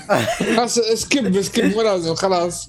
[0.56, 2.68] خلاص skip skip مو لازم خلاص.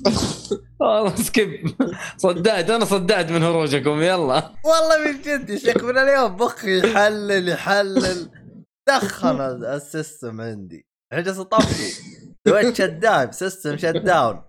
[0.80, 1.76] والله skip
[2.18, 4.52] صدعت أنا صدعت من هروجكم يلا.
[4.66, 8.43] والله من جد يا شيخ من اليوم مخي يحلل يحلل.
[8.90, 9.42] دخن
[9.76, 10.88] ال system عندي.
[11.14, 12.04] إحنا جالس نطفي
[12.48, 14.44] سويت shut down system shut down.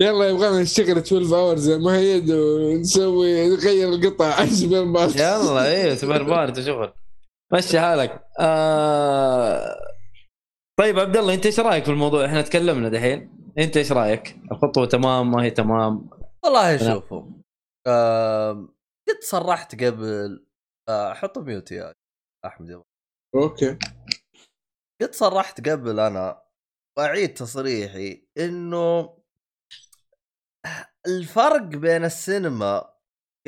[0.00, 4.46] يلا يبغانا نشتغل 12 hour زي ما هي ونسوي نغير القطع.
[4.60, 6.92] سوبر ماركت يلا إيه spare part شغل.
[7.52, 8.24] مشي حالك.
[8.40, 9.76] آه...
[10.78, 13.30] طيب عبد الله أنت إيش رأيك في الموضوع؟ إحنا تكلمنا دحين.
[13.58, 16.10] أنت إيش رأيك؟ الخطوة تمام ما هي تمام؟
[16.44, 16.76] والله.
[16.76, 17.22] شوفوا
[19.08, 20.46] قد صرحت قبل
[20.88, 21.92] آه، حط mute يا
[22.46, 22.84] أحمد يلا.
[23.34, 23.78] okay.
[25.02, 26.42] قد صرحت قبل أنا
[26.98, 29.18] وأعيد تصريحي إنه
[31.06, 32.94] الفرق بين السينما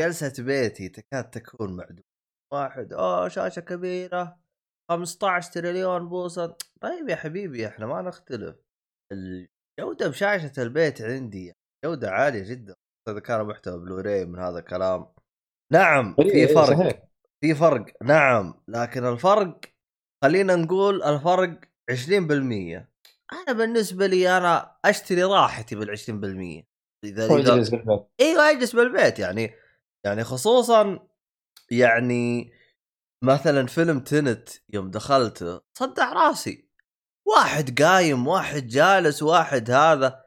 [0.01, 2.03] جلسة بيتي تكاد تكون معدومة
[2.53, 4.41] واحد أوه شاشة كبيرة
[4.91, 6.57] 15 تريليون بوصة.
[6.81, 8.57] طيب يا حبيبي إحنا ما نختلف.
[9.13, 11.53] الجودة بشاشة البيت عندي
[11.85, 12.75] جودة عالية جدا.
[13.09, 15.07] اذا كان محتوى بلوراي من هذا الكلام.
[15.73, 16.67] نعم في فرق.
[16.67, 17.14] صحيح.
[17.45, 17.85] في فرق.
[18.03, 19.61] نعم لكن الفرق
[20.25, 22.87] خلينا نقول الفرق 20%
[23.33, 26.03] أنا بالنسبة لي أنا أشتري راحتي بال 20%
[27.05, 28.07] اذا اذا واجلس في البيت.
[28.21, 29.19] إيوه اجلس بالبيت.
[29.19, 29.55] يعني
[30.05, 31.09] يعني خصوصا
[31.71, 32.53] يعني
[33.25, 36.69] مثلا فيلم تنت يوم دخلته صدع راسي.
[37.27, 40.25] واحد قايم واحد جالس واحد هذا.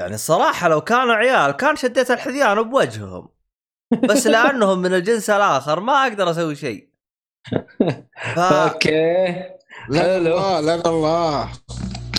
[0.00, 3.37] يعني الصراحه لو كانوا عيال كان شديت الحذيان بوجههم.
[4.08, 6.88] بس لأنهم من الجنس الآخر ما أقدر أسوي شيء.
[8.34, 8.38] ف...
[8.38, 9.58] أوكي.
[9.88, 10.36] لا حلو.
[10.60, 11.52] لا الله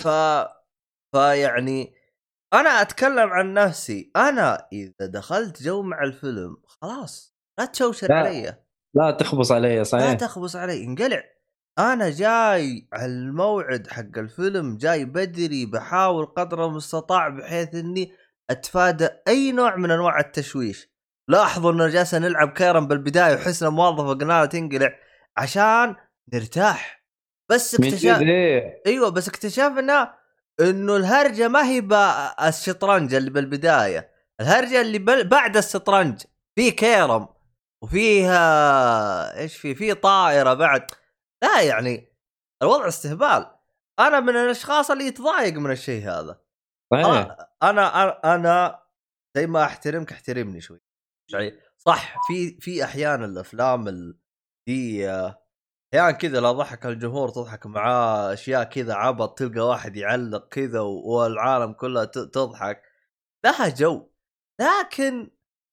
[0.02, 0.08] ف
[1.12, 1.94] فيعني
[2.54, 4.10] أنا أتكلم عن نفسي.
[4.16, 8.14] أنا إذا دخلت جو مع الفيلم خلاص لا تشوشر لا.
[8.14, 8.56] علي.
[8.94, 11.22] لا تخبص علي لا صحيح تخبص علي انقلع.
[11.78, 18.12] أنا جاي على الموعد حق الفيلم جاي بدري بحاول قدر المستطاع بحيث إني
[18.50, 20.89] أتفادى أي نوع من أنواع التشويش.
[21.30, 24.92] لاحظوا انه جالسه نلعب كيرم بالبداية وحسنا موظفه قلنا تنقلع
[25.36, 25.96] عشان
[26.34, 27.04] نرتاح.
[27.50, 28.82] بس اكتشف إيه.
[28.86, 30.14] أيوه بس اكتشفنا
[30.60, 31.82] إنه الهرجة ما هي
[32.48, 34.10] الشطرنج اللي بالبداية.
[34.40, 36.22] الهرجة اللي بل- بعد الشطرنج
[36.56, 37.28] في كيرم
[37.82, 40.86] وفيها إيش في؟ في طائرة بعد.
[41.42, 42.12] لا يعني
[42.62, 43.46] الوضع استهبال.
[43.98, 46.40] أنا من الأشخاص اللي يتضايق من الشيء هذا.
[46.94, 48.82] أنا- أنا أنا أنا
[49.36, 50.80] زي ما أحترمك احترمني شوي.
[51.34, 54.18] يعني صح في في أحيانا الأفلام ال-
[54.66, 60.80] دي أحيانا كذا لا ضحك الجمهور تضحك معاه أشياء كذا عبط تلقى واحد يعلق كذا
[60.80, 62.82] والعالم كلها تضحك.
[63.44, 64.08] لها جو.
[64.60, 65.30] لكن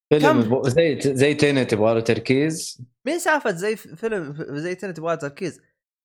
[0.10, 2.82] فيلم كم؟ زي زي تينت يبغى له تركيز.
[3.06, 5.62] مين سالفة زي فيلم زي تنت تبغى تركيز.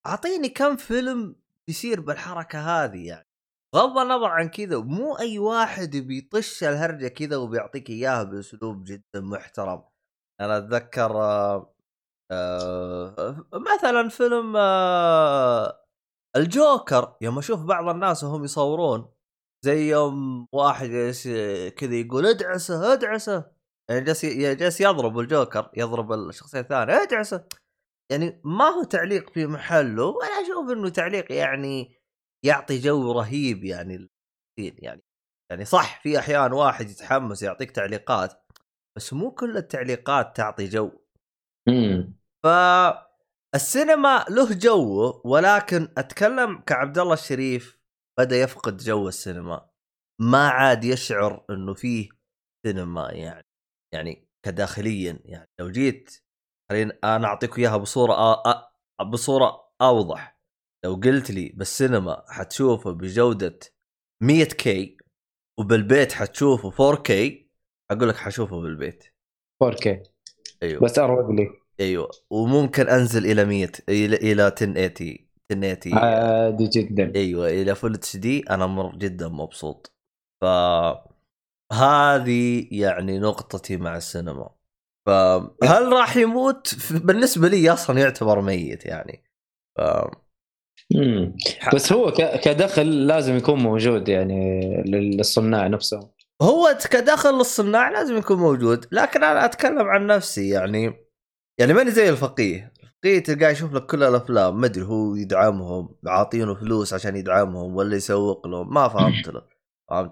[0.06, 1.36] أعطيني كم فيلم
[1.66, 3.26] بيصير بالحركة هذه يعني.
[3.74, 9.84] بغض النظر عن كذا مو أي واحد بيطش الهرجة كذا وبيعطيك إياها بأسلوب جدا محترم.
[10.40, 11.74] أنا أتذكر آه
[12.32, 15.84] آه مثلا فيلم آه
[16.36, 19.12] الجوكر يوم أشوف بعض الناس وهم يصورون
[19.64, 21.28] زي يوم واحد جالس
[21.78, 23.52] كذا يقول ادعسه ادعسه.
[23.90, 27.44] يعني جالس جالس يضرب الجوكر يضرب الشخصية الثانية ادعسه.
[28.12, 32.01] يعني ما هو تعليق في محله وأنا أشوف إنه تعليق يعني
[32.44, 34.08] يعطي جو رهيب يعني
[34.58, 35.02] يعني.
[35.50, 38.46] يعني صح في أحيان واحد يتحمس يعطيك تعليقات
[38.96, 40.90] بس مو كل التعليقات تعطي جو.
[41.68, 47.80] امم فالسينما له جوه ولكن أتكلم كعبد الله الشريف
[48.18, 49.68] بدأ يفقد جو السينما.
[50.20, 52.08] ما عاد يشعر إنه فيه
[52.66, 53.46] سينما يعني
[53.94, 55.48] يعني كداخليا يعني.
[55.60, 56.22] لو جيت
[56.70, 58.72] خلينا أنا أعطيك إياها بصورة أ...
[59.00, 59.04] أ...
[59.04, 60.31] بصورة أوضح.
[60.84, 63.58] لو قلت لي بالسينما حتشوفه بجودة
[64.22, 64.96] 100 K
[65.58, 67.50] وبالبيت حتشوفه 4 K
[67.90, 69.04] أقول لك حشوفه بالبيت.
[69.64, 69.88] 4K
[70.62, 70.82] أيوه.
[70.82, 71.50] بس أروق لي.
[71.80, 72.10] أيوه.
[72.30, 77.12] وممكن أنزل إلى 100 إلى إلى 1080 1080 عادي جدا.
[77.16, 79.96] أيوه إلى full HD أنا مر جدا مبسوط.
[80.40, 80.44] ف
[81.72, 84.50] هذه يعني نقطتي مع السينما.
[85.06, 89.24] فهل راح يموت؟ بالنسبة لي أصلا يعتبر ميت يعني.
[89.78, 89.80] ف...
[90.94, 91.36] مم.
[91.74, 96.10] بس هو ك- كدخل لازم يكون موجود يعني للصناع نفسهم
[96.42, 100.92] هو كدخل للصناع لازم يكون موجود لكن أنا أتكلم عن نفسي يعني
[101.60, 102.72] يعني ماني زي الفقيه.
[102.82, 107.96] الفقيه تلقاه يشوف لك كل الأفلام ما أدري هو يدعمهم عاطينه فلوس عشان يدعمهم ولا
[107.96, 109.42] يسوق لهم ما فهمت له.
[109.90, 110.10] فهمت؟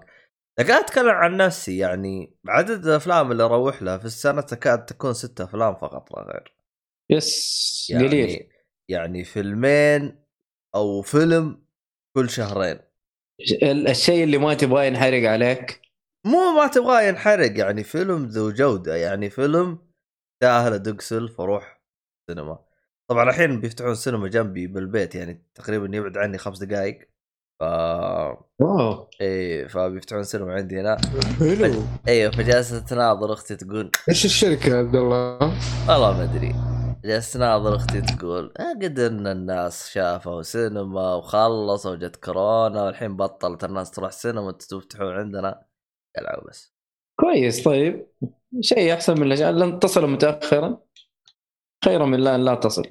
[0.59, 5.43] لكن أتكلم عن نفسي يعني عدد الأفلام اللي أروح لها في السنة تكاد تكون ستة
[5.43, 6.53] أفلام فقط لا غير.
[7.09, 8.49] يس يعني قليل.
[8.89, 10.20] يعني فيلمين
[10.75, 11.61] أو فيلم
[12.17, 12.79] كل شهرين.
[13.63, 15.81] ال- الشيء اللي ما تبغاه ينحرق عليك؟
[16.25, 19.79] مو ما تبغاه ينحرق يعني فيلم ذو جودة يعني فيلم
[20.43, 21.81] سهل أدق سلف وأروح
[22.29, 22.59] سينما.
[23.09, 26.99] طبعا الحين بيفتحون سينما جنبي بالبيت يعني تقريبا يبعد عني خمس دقائق
[27.59, 27.63] ف
[28.59, 29.09] واو.
[29.21, 30.97] إيه فبيفتحون سينما عندي هنا.
[31.39, 31.83] حلو.
[32.07, 35.39] أيوه فجالسة تناظر أختي تقول إيش الشركة يا عبد الله؟
[35.89, 36.80] والله ما أدري.
[37.05, 43.63] جالسة تناظر أختي تقول "آه، قد إن الناس شافوا سينما وخلصوا وجت كورونا والحين بطلت
[43.63, 45.65] الناس تروح سينما وانتوا تفتحون عندنا؟
[46.17, 46.73] يلعبوا بس
[47.19, 48.07] كويس طيب.
[48.61, 50.81] شيء أحسن من الأشياء لن تصل متاخرا؟
[51.85, 52.83] خير من لا ان لا تصل.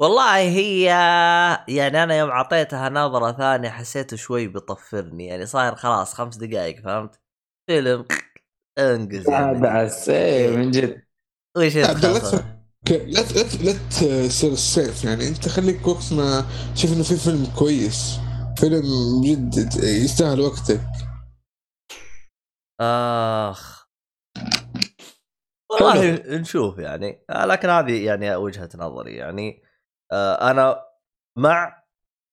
[0.00, 0.84] والله هي
[1.68, 7.20] يعني أنا يوم اعطيتها نظرة ثانية حسيته شوي بيطفرني يعني صاير خلاص خمس دقائق فهمت؟
[7.70, 8.06] فيلم
[8.78, 11.02] انجز آه، يعني بعس إيه من جد.
[11.56, 13.72] وش عبد الله لا لا لا لا
[14.28, 18.18] تصير السيف يعني انت خليك وقت ما تشوف انه في فيلم كويس.
[18.58, 18.82] فيلم
[19.24, 20.80] جد يستاهل وقتك.
[22.80, 23.86] آخ.
[25.70, 27.24] والله نشوف يعني.
[27.30, 29.16] آه، لكن هذه يعني وجهة نظري.
[29.16, 29.62] يعني
[30.12, 30.84] آه، أنا
[31.38, 31.82] مع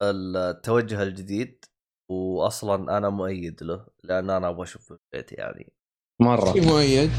[0.03, 1.65] التوجه الجديد
[2.12, 5.73] واصلا أنا مؤيد له لأن أنا أبغى أشوفه في البيت يعني.
[6.21, 6.53] مرة.
[6.55, 7.12] مؤيد؟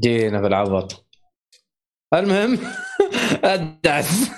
[0.00, 1.07] جينا في العبط
[2.14, 2.58] المهم
[3.44, 4.30] أدعس.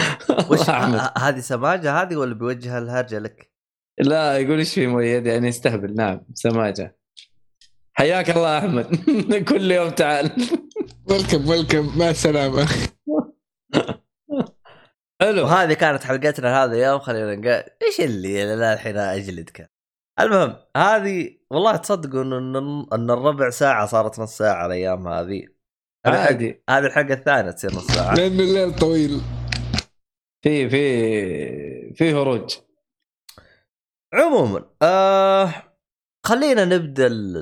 [0.50, 0.70] وش
[1.18, 3.52] هذه سماجة هذه ولا بيوجه الهرجة لك؟
[3.98, 5.94] لا يقول إيش في مؤيد يعني يستهبل.
[5.94, 6.98] نعم سماجة.
[7.92, 8.86] حياك الله أحمد.
[9.48, 10.30] كل يوم تعال.
[11.10, 12.68] ويلكم ويلكم مع السلامة.
[15.20, 16.98] حلو وهذه كانت حلقتنا هذا اليوم.
[16.98, 19.70] خلينا نقول إيش اللي لا الحين اجلدك
[20.20, 22.56] المهم هذه والله تصدقوا إن
[22.92, 25.53] إن الربع ساعة صارت نص ساعة الأيام هذه هذه.
[26.06, 26.62] عادي.
[26.70, 28.14] هذه الحلقة الثانية تصير نص ساعة.
[28.14, 29.20] لأن الليل طويل.
[30.42, 32.56] في في في هروج.
[34.14, 35.52] عموما آه
[36.26, 37.36] خلينا نبدأ ال...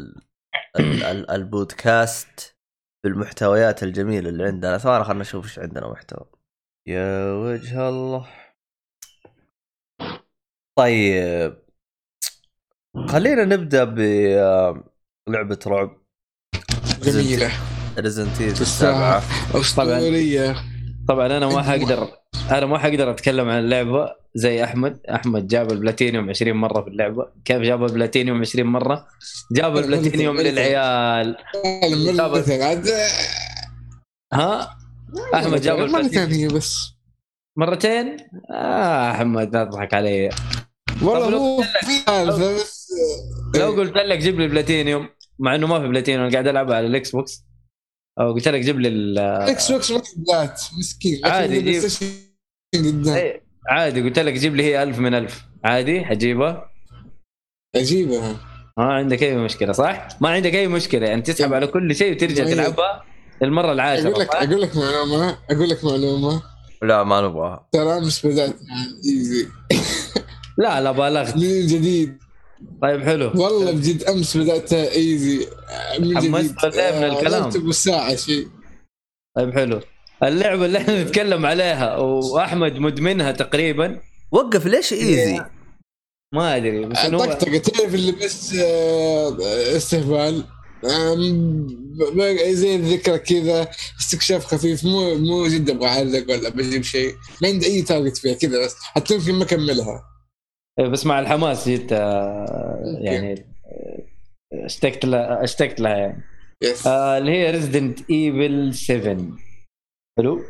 [0.78, 1.04] ال...
[1.04, 1.30] ال...
[1.30, 2.56] البودكاست
[3.04, 4.78] بالمحتويات الجميلة اللي عندنا.
[4.78, 6.26] ثواني خلينا نشوف إيش عندنا محتوى.
[6.88, 8.28] يا وجه الله.
[10.78, 11.62] طيب.
[13.08, 16.02] خلينا نبدأ بلعبه رعب.
[17.02, 17.71] جميلة.
[17.98, 18.62] Resident Evil.
[18.62, 19.22] السابعه
[19.54, 20.56] أسطورية.
[21.08, 22.08] طبعا أنا ما حقدر
[22.50, 25.00] أنا ما حقدر أتكلم عن اللعبة زي أحمد.
[25.10, 27.26] أحمد جاب البلاتينيوم 20 مرة في اللعبة.
[27.44, 29.06] كيف جاب البلاتينيوم 20 مرة؟
[29.52, 31.36] جاب البلاتينيوم للعيال.
[34.32, 34.76] ها؟
[35.34, 36.54] أحمد جاب البلاتينيوم.
[36.54, 36.92] بس.
[37.56, 38.16] مرتين؟
[38.50, 40.30] آه أحمد لا تضحك علي.
[41.02, 42.02] والله هو في
[43.58, 47.10] لو قلت لك جيب لي بلاتينيوم مع إنه ما في بلاتينيوم قاعد العبها على ال
[47.10, 47.44] Xbox.
[48.20, 51.82] أو قلت لك جيب لي ال- إكس بوكس ما في بلات مسكين عادي، جيب.
[52.74, 53.14] قدام.
[53.14, 55.44] إيه، عادي قلت لك جيب لي هي ألف من ألف.
[55.64, 56.70] عادي حجيبها.
[57.76, 58.36] عجيبة
[58.78, 62.44] ما عندك أي مشكلة صح؟ ما عندك أي مشكلة يعني تسحب على كل شيء وترجع
[62.44, 62.52] طيب.
[62.54, 63.04] تلعبها
[63.42, 66.42] المره العاشرة أقول لك؟ أقول لك معلومة أقول لك معلومة.
[66.82, 67.68] لا ما نبغاها.
[67.72, 69.46] ترى أمس بدأت مع ايزي
[70.58, 71.36] لا لا بالغت.
[71.36, 72.18] من جديد.
[72.82, 73.26] طيب حلو.
[73.26, 75.46] والله بجد أمس بداتها إيزي
[75.98, 76.30] من جديد.
[76.30, 78.48] من الكلام؟ تبغى ساعة شيء
[79.36, 79.80] طيب حلو.
[80.22, 84.00] اللعبة اللي إحنا نتكلم عليها وأحمد مدمنها تقريبا.
[84.32, 85.44] وقف ليش إيزي؟
[86.34, 89.36] ما أدري بس إنه هو طقطقة تعرف اللي بس آه،
[89.76, 90.44] استهبال؟
[92.50, 93.68] زي الذكرى كذا
[94.00, 94.84] استكشاف خفيف.
[94.84, 97.14] مو مو جد أبغى أعلق ولا بجيب شيء.
[97.42, 99.92] ما عندي أي تارجت فيها كذا بس حتى يمكن ما أكملها.
[99.92, 100.11] إيه،
[100.80, 103.32] بس مع الحماس جيت آه، يعني
[103.66, 104.06] آه،
[104.64, 106.24] اشتقت لها اشتقت لها يعني.
[106.62, 109.38] yes آه، اللي هي Resident Evil 7
[110.18, 110.40] حلو؟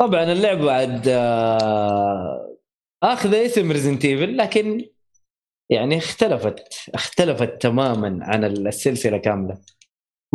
[0.00, 2.58] طبعا اللعبه عاد آه،
[3.02, 4.90] آخذ اسم Resident Evil لكن
[5.70, 9.58] يعني اختلفت اختلفت تماما عن السلسلة كاملة.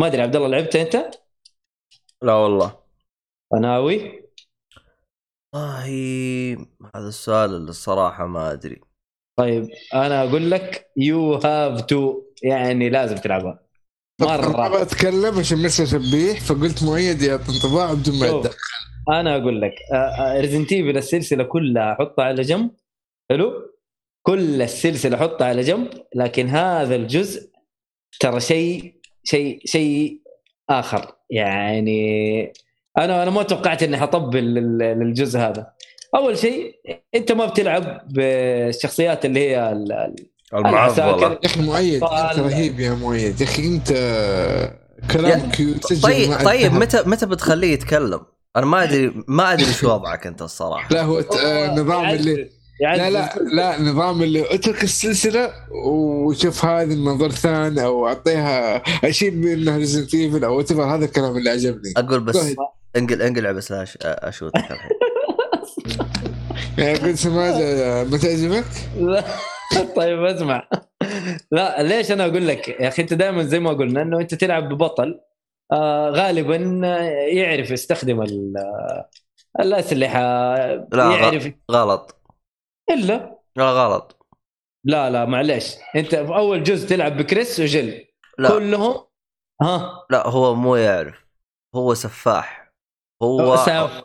[0.00, 1.10] ما أدري عبد الله لعبت أنت؟
[2.22, 2.80] لا والله.
[3.60, 4.29] ناوي؟
[5.54, 8.80] والله هذا السؤال اللي الصراحة ما أدري.
[9.38, 13.60] طيب أنا أقول لك يو هاف تو يعني لازم تلعبها.
[14.20, 14.82] ما مرة.
[14.82, 18.56] أتكلم عشان بس اشبيح فقلت مؤيد يعطي انطباع بدون ما شوف، يدخل
[19.08, 19.74] أنا أقول لك
[20.40, 22.70] ريزنت ايفل السلسلة كلها حطها على جنب.
[23.30, 23.52] حلو؟
[24.22, 27.50] كل السلسلة حطها على جنب لكن هذا الجزء
[28.20, 30.22] ترى شيء شيء شيء
[30.70, 31.16] آخر.
[31.30, 32.52] يعني
[32.98, 35.66] أنا أنا ما توقعت إني حطبل لل- للجزء هذا
[36.16, 36.74] أول شيء
[37.14, 41.30] أنت ما بتلعب بالشخصيات اللي هي ال- ال- المعضلة.
[41.32, 43.88] يا أخي مؤيد أنت رهيب يا مؤيد يا أخي أنت
[45.10, 46.72] كلامك يسجل طيب طيب.
[46.72, 48.20] متى متى بتخليه يتكلم؟
[48.56, 52.50] أنا ما ادري ما أدري شو وضعك أنت الصراحة لا هو آه، نظام اللي
[52.80, 53.00] يعزز.
[53.02, 55.52] لا لا لا نظام اللي اترك السلسلة
[55.84, 61.50] وشوف هذه المنظور ثاني أو أعطيها شيل منها Resident Evil أو whatever، هذا الكلام اللي
[61.50, 62.54] عجبني أقول بس
[62.94, 63.02] طيب.
[63.02, 63.72] انقل انقلع بس
[64.02, 64.90] أ shoot ك الحين.
[66.78, 68.64] يعني قلت سماجه ما تعجبك؟
[69.00, 69.24] لا.
[69.96, 70.68] طيب اسمع.
[71.52, 74.68] لا ليش أنا أقول لك يا أخي أنت دائما زي ما قلنا إنه أنت تلعب
[74.68, 75.20] ببطل
[75.72, 76.56] آه غالبا
[77.32, 78.54] يعرف يستخدم ال-
[79.60, 80.20] الأسلحة
[80.92, 81.50] لا، يعرف.
[81.70, 82.16] غلط.
[82.90, 84.26] إلا؟ لا غلط.
[84.84, 85.74] لا لا معليش.
[85.96, 88.04] أنت في أول جزء تلعب بكريس وجل.
[88.38, 88.48] لا.
[88.48, 89.04] كلهم؟
[89.62, 91.26] ها؟ لا هو مو يعرف.
[91.74, 92.59] هو سفاح.
[93.22, 94.02] هو سفاح.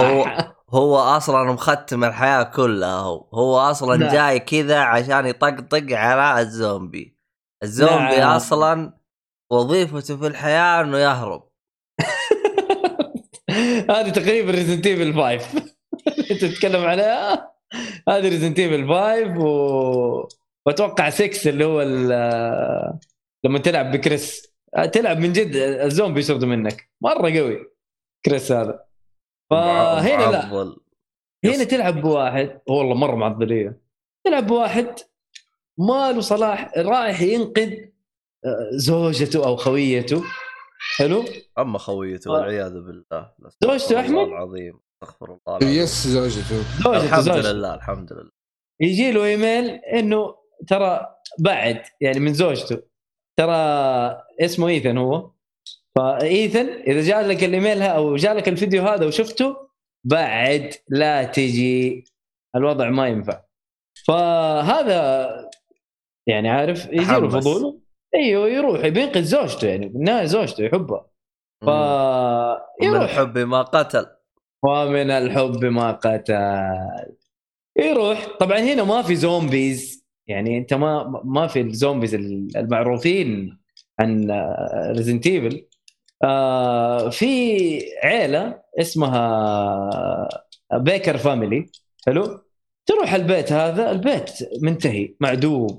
[0.00, 3.28] هو- هو أصلا مختم الحياة كلها هو.
[3.34, 4.12] هو أصلا نعم.
[4.12, 7.18] جاي كذا عشان يطقطق على الزومبي.
[7.62, 8.30] الزومبي نعم.
[8.36, 8.98] أصلا
[9.52, 11.48] وظيفته في الحياة إنه يهرب.
[13.90, 15.62] هذه تقريبا Resident Evil 5
[16.30, 17.52] أنت تتكلم عليها؟
[18.08, 20.28] هذه Resident Evil 5 و...
[20.66, 21.82] وأتوقع 6 اللي هو
[23.44, 24.54] لما تلعب بكريس.
[24.92, 26.90] تلعب من جد الزومبي يشردوا منك.
[27.02, 27.77] مرة قوي.
[28.26, 28.84] كريس هذا.
[29.50, 30.76] فهنا لا.
[31.44, 32.60] هنا تلعب بواحد.
[32.68, 33.80] والله مرة معضلية.
[34.26, 34.94] تلعب بواحد
[35.78, 37.72] ما له صلاح رايح ينقذ
[38.44, 40.24] آه، زوجته أو خويته.
[40.96, 41.24] حلو؟
[41.58, 42.32] أما خويته آه.
[42.32, 43.32] والعياذ بالله.
[43.62, 44.80] زوجته؟ الله العظيم.
[44.94, 45.68] استغفر الله العظيم.
[45.82, 46.62] يس زوجته.
[46.84, 47.52] زوجته الحمد زوجته.
[47.52, 48.30] لله الحمد لله.
[48.80, 50.34] يجي له إيميل إنه
[50.68, 51.06] ترى
[51.38, 52.82] بعد يعني من زوجته.
[53.38, 53.54] ترى
[54.40, 55.30] اسمه ايثن هو.
[55.96, 59.56] فإيثن إذا جاء لك الإيميل أو جاء لك الفيديو هذا وشفته
[60.04, 62.04] بعد لا تجي.
[62.56, 63.40] الوضع ما ينفع.
[64.06, 65.28] فهذا
[66.26, 67.34] يعني عارف يجي له تحمس.
[67.34, 67.80] فضول.
[68.14, 69.88] أيوه يروح بينقذ زوجته يعني.
[69.88, 71.10] بالنهايه زوجته يحبها
[71.66, 73.02] ف من يروح.
[73.02, 74.06] الحب ما قتل
[74.64, 76.34] ومن الحب ما قتل
[77.78, 78.26] يروح.
[78.40, 80.08] طبعا هنا ما في zombies.
[80.26, 82.14] يعني أنت ما ما في ال zombies
[82.56, 83.58] المعروفين
[84.00, 84.30] عن
[84.96, 85.67] Resident Evil
[86.24, 87.26] آه في
[88.04, 90.28] عيلة اسمها
[90.72, 91.66] Baker family
[92.06, 92.40] حلو؟
[92.86, 94.30] تروح البيت هذا البيت
[94.62, 95.78] منتهي معدوم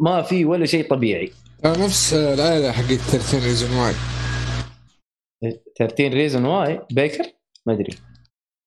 [0.00, 1.32] ما في ولا شيء طبيعي.
[1.64, 3.94] آه، نفس العائله حقت 13 Reasons Why.
[5.78, 7.24] 13 Reasons Why؟ Baker
[7.66, 7.96] ما أدري.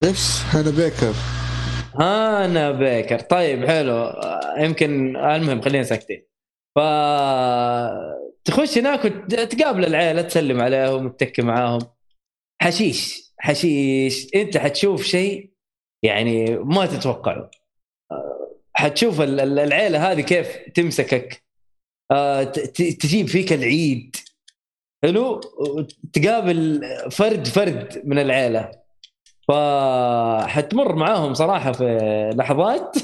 [0.03, 1.13] نفس Hannah Baker
[1.99, 3.93] أنا Baker طيب حلو.
[3.93, 6.25] آه، يمكن المهم خلينا ساكتين.
[6.75, 6.79] ف
[8.45, 11.79] تخش هناك وتقابل العيله تسلم عليهم تتكي معاهم.
[12.61, 14.27] حشيش حشيش.
[14.35, 15.51] انت حتشوف شيء
[16.03, 17.51] يعني ما تتوقعه.
[18.11, 21.43] آه، حتشوف ال- ال- العيلة هذه كيف تمسكك.
[22.11, 22.43] آه،
[22.99, 24.15] تجيب فيك العيد.
[25.03, 25.39] حلو؟
[26.13, 26.81] تقابل
[27.11, 28.71] فرد فرد من العيلة.
[29.47, 31.97] فحتمر معاهم صراحة في
[32.35, 32.97] لحظات.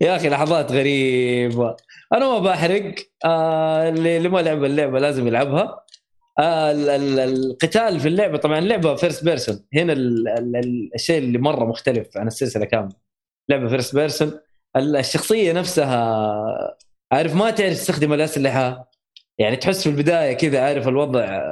[0.00, 1.76] يا أخي لحظات غريبة.
[2.12, 2.94] أنا ما بحرق.
[3.24, 5.84] آه اللي ما لعب اللعبة لازم يلعبها.
[6.38, 11.18] آه ال- ال- القتال في اللعبة طبعا اللعبة first person هنا ال ال ال الشيء
[11.18, 12.94] اللي مرة مختلف عن السلسلة كاملة.
[13.48, 14.40] لعبة first person
[14.76, 16.76] الشخصية نفسها
[17.12, 18.90] عارف ما تعرف تستخدم الأسلحة.
[19.38, 21.42] يعني تحس في البداية كذا عارف الوضع.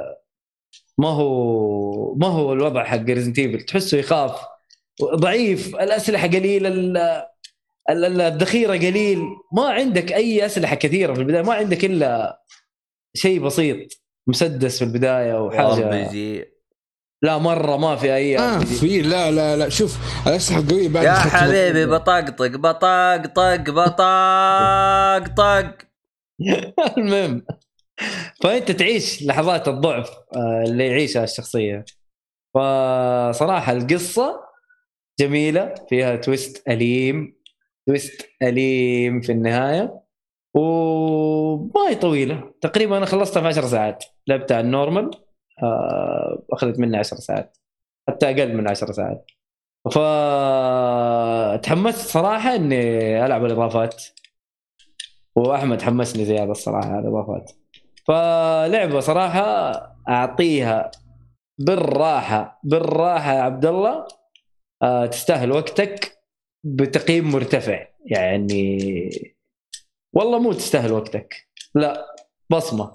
[0.97, 4.41] ما هو ما هو الوضع حق Resident Evil تحسه يخاف.
[5.15, 5.75] ضعيف.
[5.75, 6.69] الأسلحة قليلة
[7.89, 9.19] الذخيرة قليل.
[9.53, 11.41] ما عندك أي أسلحة كثيرة في البداية.
[11.41, 12.41] ما عندك إلا
[13.15, 13.77] شيء بسيط
[14.27, 16.09] مسدس في البداية وحاجة.
[17.21, 18.65] لا مرة ما في أي RPG.
[18.65, 19.69] في لا لا لا.
[19.69, 25.77] شوف الأسلحة القوية بعد يا حبيبي بطقطق بطقطق بطقطق
[26.97, 27.45] المهم
[28.43, 31.85] فأنت تعيش لحظات الضعف آه، اللي يعيشها الشخصية.
[32.53, 34.39] فصراحة القصة
[35.19, 37.34] جميلة فيها twist أليم.
[37.87, 40.01] twist أليم في النهاية.
[40.55, 42.53] وما هي طويلة.
[42.61, 44.05] تقريبا أنا خلصتها في 10 ساعات.
[44.27, 45.11] لعبتها على ال normal.
[45.63, 47.57] آه، أخذت مني 10 ساعات.
[48.09, 49.31] حتى أقل من 10 ساعات.
[51.55, 54.03] فتحمست صراحة إني ألعب الإضافات.
[55.35, 57.51] وأحمد حمسني زيادة الصراحة على الإضافات.
[58.07, 59.71] فلعبة صراحة
[60.09, 60.91] أعطيها
[61.59, 64.07] بالراحة بالراحة يا عبد الله.
[64.83, 66.14] آه، تستاهل وقتك.
[66.65, 67.87] بتقييم مرتفع.
[68.05, 68.77] يعني
[70.13, 71.47] والله مو تستاهل وقتك.
[71.75, 72.05] لا
[72.49, 72.91] بصمة.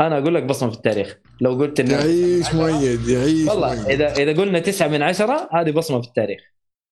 [0.00, 1.18] أنا أقول لك بصمة في التاريخ.
[1.40, 4.00] لو قلت انه يعيش مؤيد يعيش والله مؤيد.
[4.02, 6.40] اذا إذا قلنا تسعة من عشرة هذه بصمة في التاريخ.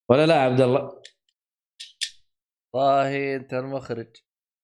[0.09, 0.93] ولا لا يا عبد الله؟
[2.75, 4.07] والله أنت المخرج.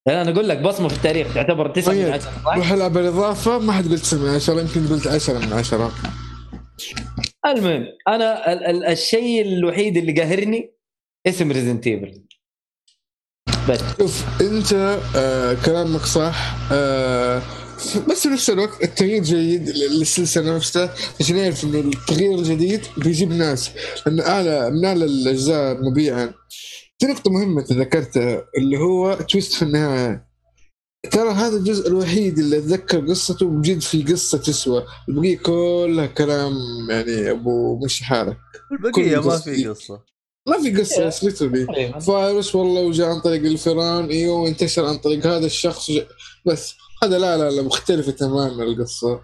[0.09, 1.35] أنا أقول لك بصمة في التاريخ.
[1.35, 2.13] تعتبر تسعة من طيب.
[2.13, 5.53] عشرة صح؟ روح العب الاضافه ما حد قلت 9 من 10 يمكن قلت 10 من
[5.53, 5.93] 10
[7.47, 10.73] المهم أنا ال- ال- الشيء الوحيد اللي قاهرني
[11.27, 12.22] اسم ريزنت Evil
[13.68, 13.81] بس.
[13.99, 14.73] شوف انت
[15.16, 17.43] آه كلامك صح آه
[18.09, 23.70] بس في نفس الوقت التغيير جيد للسلسلة نفسها عشان يعرف إنه التغيير الجديد بيجيب ناس.
[24.07, 26.35] لأن أعلى من أعلى الأجزاء مبيعا.
[26.99, 30.29] في نقطة مهمة أنت ذكرتها اللي هو twist في النهاية.
[31.11, 34.85] ترى هذا الجزء الوحيد اللي أتذكر قصته بجد في قصة تسوى.
[35.09, 36.53] البقية كلها كلام
[36.91, 38.37] يعني أبو مشي حالك.
[38.73, 39.39] البقية ما.
[39.39, 40.12] في قصة.
[40.49, 45.26] ما في قصة بس literally فايروس والله وجاء عن طريق الفيران إيوه وانتشر عن طريق
[45.26, 45.90] هذا الشخص.
[45.90, 46.07] وجا-
[46.47, 49.20] بس هذا لا لا لا مختلفة تماما القصة.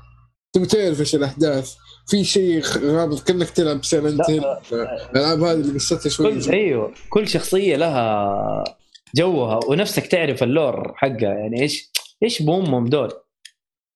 [0.52, 1.74] تبي تعرف إيش الأحداث؟
[2.06, 4.42] في شيء غامض كأنك تلعب Silent Hill
[4.72, 8.64] الالعاب هذه اللي قصتها شوي كل أيوه كل شخصية لها
[9.16, 11.34] جوها ونفسك تعرف ال lore حقها.
[11.34, 11.90] يعني إيش
[12.22, 13.12] إيش بامهم دول؟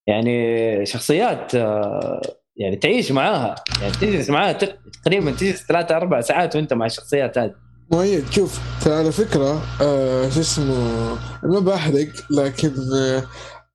[0.07, 2.21] يعني شخصيات آه،
[2.57, 3.55] يعني تعيش معاها.
[3.81, 7.55] يعني تجلس معاها تق- تقريبا تجلس ثلاثة أربع ساعات وأنت مع الشخصيات هذه.
[7.93, 13.25] مؤيد شوف ترى على فكرة آه شو اسمه ما بحرق لكن آه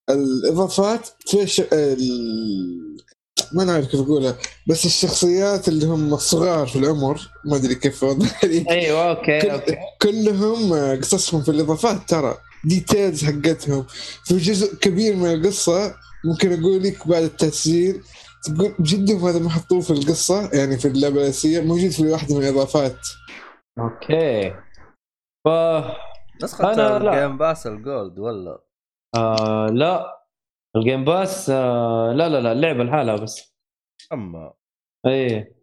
[0.10, 1.62] الإضافات في ش...
[1.74, 2.98] ال...
[3.54, 4.36] ما نعرف كيف أقولها
[4.68, 9.76] بس الشخصيات اللي هم الصغار في العمر ما أدري كيف اوضح أيوه okay كل- okay.
[10.02, 12.38] كلهم آه، قصصهم في الإضافات ترى.
[12.66, 13.86] details حقتهم.
[14.26, 18.02] في جزء كبير من القصة ممكن أقول لك بعد التسجيل
[18.44, 22.44] تقول بجد هذا ما حطوه في القصة يعني في اللعبة الاساسيه موجود في واحدة من
[22.44, 22.98] الإضافات.
[23.80, 24.52] okay.
[25.46, 25.50] ف
[26.44, 27.14] نسخة أنا لا.
[27.14, 28.60] ال Game Pass ال Gold ولا
[29.16, 30.18] آه لا.
[30.76, 33.56] ال Game Pass آه لا لا لا اللعبة لحالها بس.
[34.14, 34.54] أما.
[35.08, 35.58] إيه.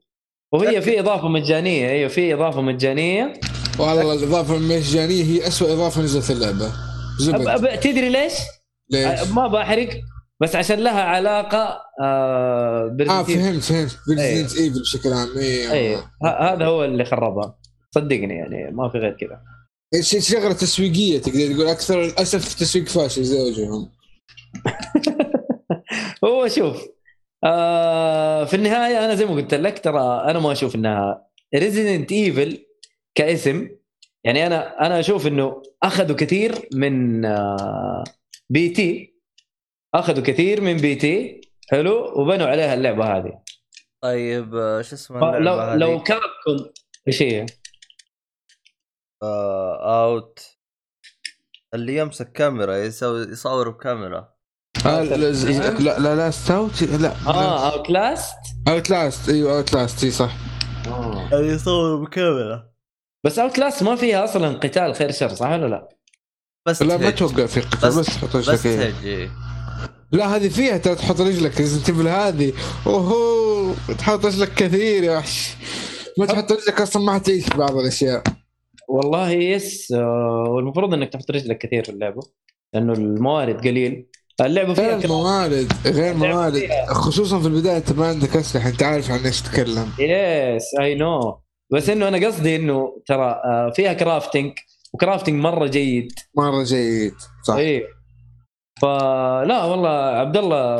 [0.52, 3.40] وهي في إضافة مجانية أيوه في إضافة مجانية.
[3.78, 6.66] والله الإضافة المجانية هي أسوأ إضافة نزلت في اللعبة.
[6.66, 7.48] أب زبد.
[7.48, 8.32] أب تدري ليش؟
[8.90, 9.88] ليش؟ ما بحرق.
[10.42, 11.58] بس عشان لها علاقة
[12.00, 13.96] آه آه ب Resident فهمت فهمت.
[14.10, 15.28] Resident Evil بشكل عام.
[15.38, 17.58] إيه أيوه ه- هذا هو اللي خربها.
[17.94, 19.40] صدقني يعني ما في غير كذا.
[20.20, 23.90] شغلة تسويقية؟ تقدر تقول أكثر للاسف تسويق فاشل زي وجههم
[26.24, 26.82] هو شوف
[27.44, 32.66] آه في النهاية أنا زي ما قلت لك ترى أنا ما أشوف إنها Resident Evil
[33.14, 33.68] كاسم.
[34.24, 38.04] يعني أنا أنا أشوف إنه أخذوا كثير من آه
[38.50, 39.13] P.T.
[39.94, 41.40] أخذوا كثير من P.T.
[41.70, 43.32] حلو وبنوا عليها اللعبة هذه
[44.02, 46.70] طيب آه، شو اسمه لو اللعبة لو هذه؟ Capcom
[47.08, 47.46] إيش هي؟
[49.22, 50.38] آه Out
[51.74, 54.34] اللي يمسك كاميرا يسوي يصور بكاميرا
[54.86, 58.36] آه لا لا لا لا ستاوت لا آه Outlast
[58.68, 60.32] Outlast إيوه Outlast إي صح
[61.32, 62.70] اللي يصور بكاميرا
[63.24, 65.88] بس Outlast ما فيها أصلا قتال خير شر صح ولا لا؟
[66.68, 67.12] بس لا ما تهج.
[67.22, 68.66] أتوقع في قتال بس- بس تحط بس.
[70.14, 72.52] لا هذه فيها ترى تحط رجلك Resident Evil هذه.
[72.86, 75.54] أوهو تحط رجلك كثير يا وحش.
[76.18, 78.22] ما تحط رجلك أصلا ما حتعيش بعض الأشياء.
[78.88, 82.22] والله yes آه والمفروض إنك تحط رجلك كثير في اللعبة
[82.74, 84.06] لأنه الموارد قليل.
[84.40, 85.04] اللعبة فيها غير كم...
[85.04, 89.88] الموارد غير موارد خصوصا في البداية أنت ما عندك أسلحة أنت عارف عن إيش تتكلم.
[89.98, 91.38] yes I know
[91.72, 94.52] بس إنه أنا قصدي إنه ترى آه فيها crafting
[94.92, 96.12] و crafting مرة جيد.
[96.36, 97.54] مرة جيد صح.
[97.54, 97.82] إي
[98.82, 100.76] فلا والله عبد الله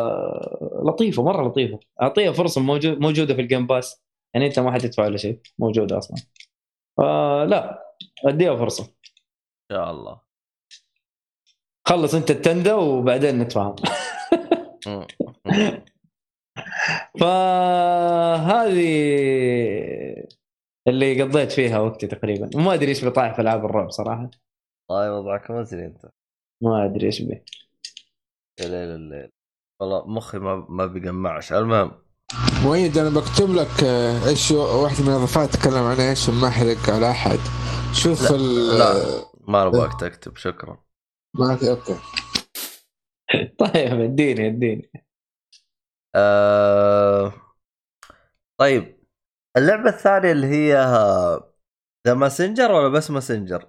[0.84, 1.80] لطيفة مرة لطيفة.
[2.02, 4.02] أعطيها فرصة موجود موجودة في ال Game Pass
[4.34, 6.16] يعني أنت ما حتدفع ولا شيء موجوده أصلا.
[6.96, 7.84] فلا
[8.26, 8.84] أديها فرصة.
[8.84, 10.20] إن شاء الله.
[11.88, 13.76] خلص أنت التندة وبعدين نتفاهم.
[17.20, 18.84] فهذه
[20.88, 22.50] اللي قضيت فيها وقتي تقريبا.
[22.54, 24.30] وما أدري إيش بطايح في ألعاب الرعب صراحة.
[24.90, 26.06] طيب وضعك مزري أنت.
[26.62, 27.40] ما أدري إيش به
[28.60, 29.30] يا ليل الليل
[29.80, 31.52] والله مخي ما ما بيجمعش.
[31.52, 31.92] المهم.
[32.64, 37.10] مؤيد أنا بكتب لك آه، إيش واحدة من الإضافات تكلم عنها إيش ما احرق على
[37.10, 37.38] أحد.
[37.92, 38.94] شوف لا، ال لا.
[39.48, 40.84] ما ابغاك تكتب شكرا.
[41.34, 41.96] ما في okay.
[43.60, 44.90] طيب اديني اديني.
[46.16, 47.32] آه...
[48.60, 49.04] طيب.
[49.56, 50.74] اللعبة الثانية اللي هي
[52.06, 53.66] The Messenger ولا بس Messenger؟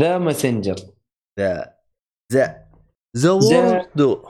[0.00, 0.76] The Messenger
[1.38, 1.76] the
[2.32, 2.65] the
[3.16, 4.22] the word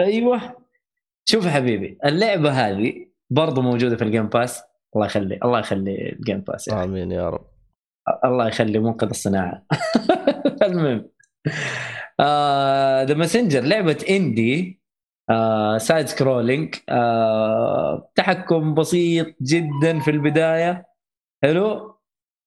[0.00, 0.56] أيوه.
[1.28, 4.62] شوف حبيبي اللعبة هذه برضو موجودة في ال Game Pass
[4.96, 6.84] الله يخلي الله يخلي ال Game Pass يعني.
[6.84, 7.46] آمين يا رب.
[8.24, 9.66] الله يخلي منقذ الصناعة.
[10.66, 11.08] المهم.
[13.06, 14.80] The Messenger لعبة indie
[15.30, 20.86] آه side scrolling آه تحكم بسيط جدا في البداية.
[21.44, 21.96] حلو؟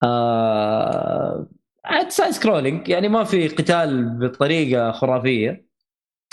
[0.04, 1.48] آه
[1.90, 5.66] عاد side scrolling يعني ما في قتال بطريقة خرافية.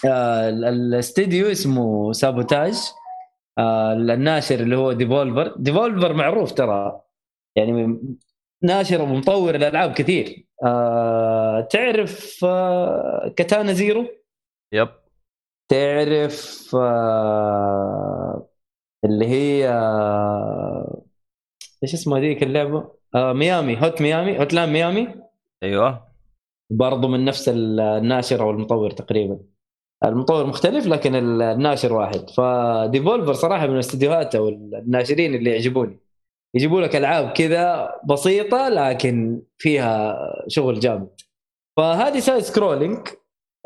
[0.05, 2.75] آه ال- الاستديو اسمه Sabotage.
[3.57, 5.55] آه الناشر اللي هو Devolver.
[5.57, 7.01] Devolver معروف ترى.
[7.55, 7.99] يعني
[8.63, 10.47] ناشر ومطور الألعاب كثير.
[10.65, 14.05] آه تعرف آه Katana Zero؟
[14.73, 14.89] yep.
[15.69, 18.49] تعرف آه
[19.05, 21.03] اللي هي آه
[21.83, 23.77] إيش اسمها ذيك اللعبة؟ آه ميامي.
[23.83, 25.26] Hot Miami Hotline Miami
[25.63, 26.07] أيوه.
[26.71, 29.39] برضو من نفس الناشر أو المطور تقريبا.
[30.05, 32.29] المطور مختلف لكن الناشر واحد.
[32.29, 35.99] ف Devolver صراحة من الاستديوهات أو الناشرين اللي يعجبوني.
[36.55, 41.21] يجيبوا لك ألعاب كذا بسيطة لكن فيها شغل جامد.
[41.77, 43.07] فهذه side scrolling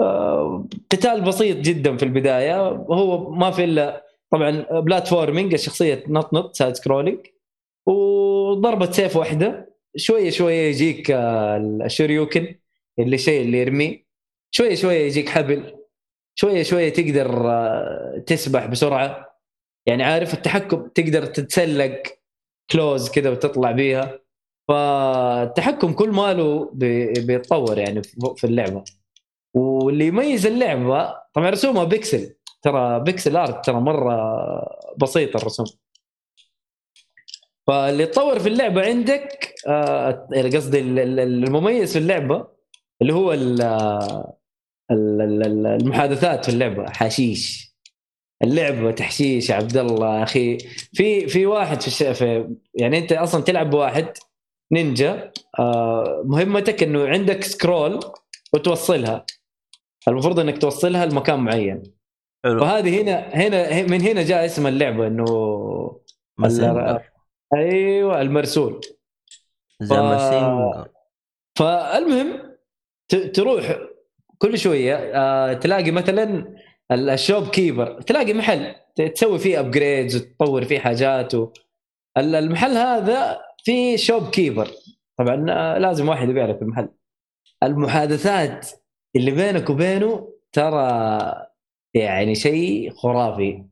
[0.02, 2.68] آه، قتال بسيط جدا في البداية.
[2.70, 7.20] هو ما في إلا طبعا platforming الشخصيه تنطنط side scrolling
[7.88, 9.71] وضربة سيف واحدة.
[9.96, 12.56] شوية شوية يجيك آه، الشوريكن
[13.00, 14.06] اللي شيء اللي يرميه
[14.52, 15.78] شوية شوية يجيك حبل.
[16.36, 19.40] شوية شوية تقدر آه، تسبح بسرعة.
[19.86, 22.04] يعني عارف التحكم تقدر تتسلق
[22.72, 24.20] claws كذا وتطلع بيها.
[24.68, 28.02] فالتحكم كل ماله بي- بيتطور يعني
[28.38, 28.84] في اللعبة.
[29.54, 32.36] واللي يميز اللعبة طبعا رسومها بيكسل.
[32.62, 34.14] ترى بيكسل آرت ترى مرة
[34.98, 35.66] بسيط الرسوم.
[37.72, 42.48] فاللي تطور في اللعبة عندك آه، قصدي ال- ال- المميز في اللعبة
[43.02, 43.62] اللي هو ال-
[44.92, 47.72] ال- ال- ال- المحادثات في اللعبة حشيش.
[48.44, 50.58] اللعبة تحشيش يا عبد الله يا أخي.
[50.94, 52.14] في في واحد في.
[52.14, 54.08] في يعني أنت أصلا تلعب بواحد
[54.72, 58.00] نينجا آه، مهمتك إنه عندك scroll
[58.54, 59.26] وتوصلها.
[60.08, 61.84] المفروض إنك توصلها لمكان معين.
[62.46, 62.62] حلو.
[62.62, 65.26] وهذه هنا هنا من هنا جاء اسم اللعبة إنه
[67.56, 68.82] أيوه المرسول.
[69.90, 69.94] ف-
[71.60, 72.56] فالمهم
[73.08, 73.78] ت- تروح
[74.38, 76.56] كل شوية آه، تلاقي مثلا
[76.92, 78.76] ال- ال shopkeeper تلاقي محل
[79.16, 81.50] تسوي فيه upgrades وتطور فيه حاجات و...
[82.18, 84.68] ال- المحل هذا فيه shopkeeper.
[85.20, 86.90] طبعا آه، لازم واحد يبيع لك المحل.
[87.64, 88.70] المحادثات
[89.16, 91.48] اللي بينك وبينه ترى
[91.94, 93.64] يعني شيء خرافي.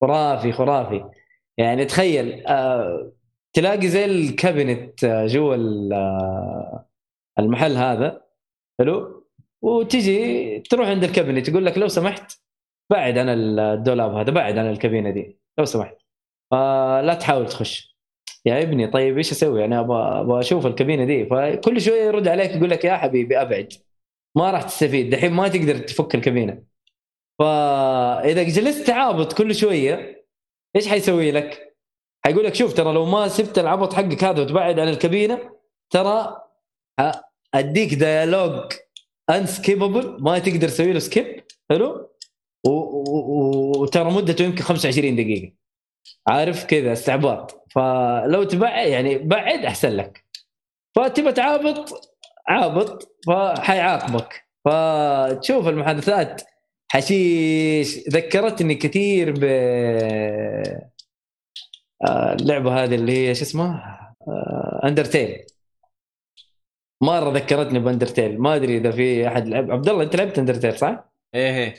[0.00, 1.04] خرافي خرافي.
[1.58, 3.12] يعني تخيل آه
[3.58, 5.56] تلاقي زي ال cabinet آه، جوا
[5.92, 6.88] آه،
[7.38, 8.22] المحل هذا
[8.80, 9.26] حلو؟
[9.62, 12.32] وتجي تروح عند ال cabinet يقول لك لو سمحت
[12.90, 15.96] بعد عن الدولاب هذا بعد عن الكابينة دي لو سمحت.
[16.52, 17.96] آه لا تحاول تخش.
[18.46, 21.26] يا ابني طيب إيش أسوي؟ أنا أبغى أبغى أشوف الكابينة دي.
[21.26, 23.72] فكل شوية يرد عليك يقول لك يا حبيبي أبعد.
[24.36, 25.10] ما راح تستفيد.
[25.10, 26.62] دحين ما تقدر تفك الكابينة.
[27.38, 30.24] فإذا جلست تعابط كل شوية
[30.76, 31.67] إيش حيسوي لك؟
[32.28, 35.50] حيقول لك شوف ترى لو ما سبت العبط حقك هذا وتبعد عن الكابينة
[35.90, 36.42] ترى
[37.54, 38.72] أديك dialogue
[39.30, 42.10] unskippable ما تقدر تسوي له skip حلو؟
[42.64, 45.52] وترى مدته يمكن 25 دقيقة.
[46.26, 47.64] عارف؟ كذا استعباط.
[47.74, 50.24] فلو تبعد يعني بعد أحسن لك.
[50.96, 52.12] فتبى تعابط
[52.48, 54.44] عابط فحيعاقبك.
[54.64, 56.42] فتشوف المحادثات.
[56.88, 59.44] حشيش ذكرتني كثير ب
[62.04, 64.14] اللعبة هذه اللي هي شو اسمها
[64.84, 65.46] اندرتيل
[67.02, 68.40] مرة ذكرتني ب Undertale.
[68.40, 69.70] ما أدري إذا في أحد لعب.
[69.70, 71.74] عبد الله أنت لعبت Undertale صح؟ إيه إيه.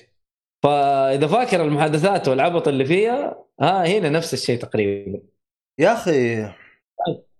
[0.63, 5.21] فإذا فاكر المحادثات والعبط اللي فيها ها هنا نفس الشيء تقريبا.
[5.79, 6.49] يا أخي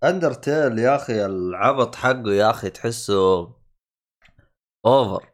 [0.03, 3.53] Undertale يا أخي العبط حقه يا أخي تحسه
[4.85, 5.29] over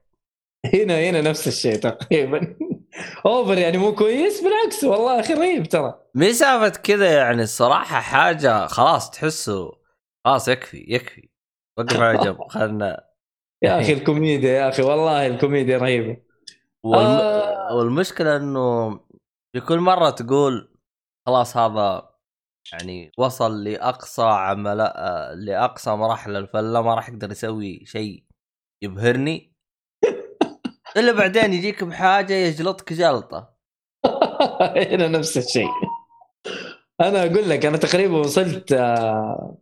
[0.74, 2.58] هنا هنا نفس الشيء تقريبا.
[3.26, 6.05] over يعني مو كويس بالعكس والله أخي رهيب ترى.
[6.16, 9.72] مسافة كذا يعني الصراحة حاجة خلاص تحسه
[10.26, 11.30] خلاص يكفي يكفي.
[11.78, 13.08] وقف على جنب خلنا.
[13.64, 16.18] يا أخي الكوميديا يا أخي والله الكوميديا رهيبة.
[16.84, 17.06] والم...
[17.06, 17.76] آه.
[17.76, 18.90] والمشكلة إنه
[19.54, 20.78] في كل مرة تقول
[21.26, 22.10] خلاص هذا
[22.74, 24.78] يعني وصل لأقصى عمل
[25.46, 28.24] لأقصى مراحل الفله ما راح يقدر يسوي شيء
[28.82, 29.56] يبهرني.
[30.98, 33.56] إلا بعدين يجيك بحاجة يجلطك جلطة.
[34.92, 35.70] هنا نفس الشيء.
[37.02, 39.58] أنا أقول لك أنا تقريبا وصلت آه،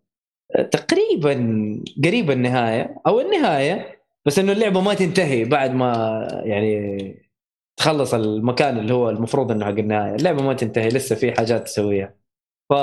[0.71, 1.33] تقريبا
[2.05, 6.97] قريب النهاية أو النهاية بس إنه اللعبة ما تنتهي بعد ما يعني
[7.77, 10.15] تخلص المكان اللي هو المفروض إنه حق النهاية.
[10.15, 12.15] اللعبة ما تنتهي لسه في حاجات تسويها.
[12.69, 12.73] ف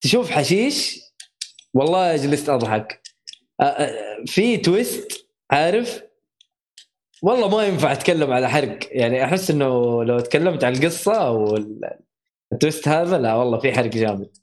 [0.00, 1.00] تشوف حشيش؟
[1.74, 3.02] والله جلست أضحك.
[3.60, 6.02] آه، آه، في تويست عارف؟
[7.22, 8.78] والله ما ينفع أتكلم على حرق.
[8.90, 11.98] يعني أحس إنه لو تكلمت عن القصة أو ال-
[12.52, 14.36] ال twist هذا؟ لا والله في حرق جامد.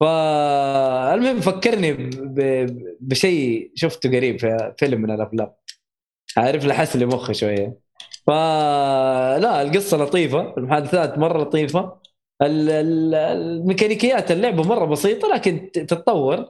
[0.00, 2.10] فالمهم فكرني
[3.00, 5.52] بشيء شفته قريب في فيلم من الأفلام.
[6.36, 7.78] عارف لحس لي مخي شوية.
[8.26, 11.98] فلا القصة لطيفة المحادثات مرة لطيفة.
[12.42, 16.48] ال- ال- الميكانيكيات اللعبة مرة بسيطة لكن تتطور.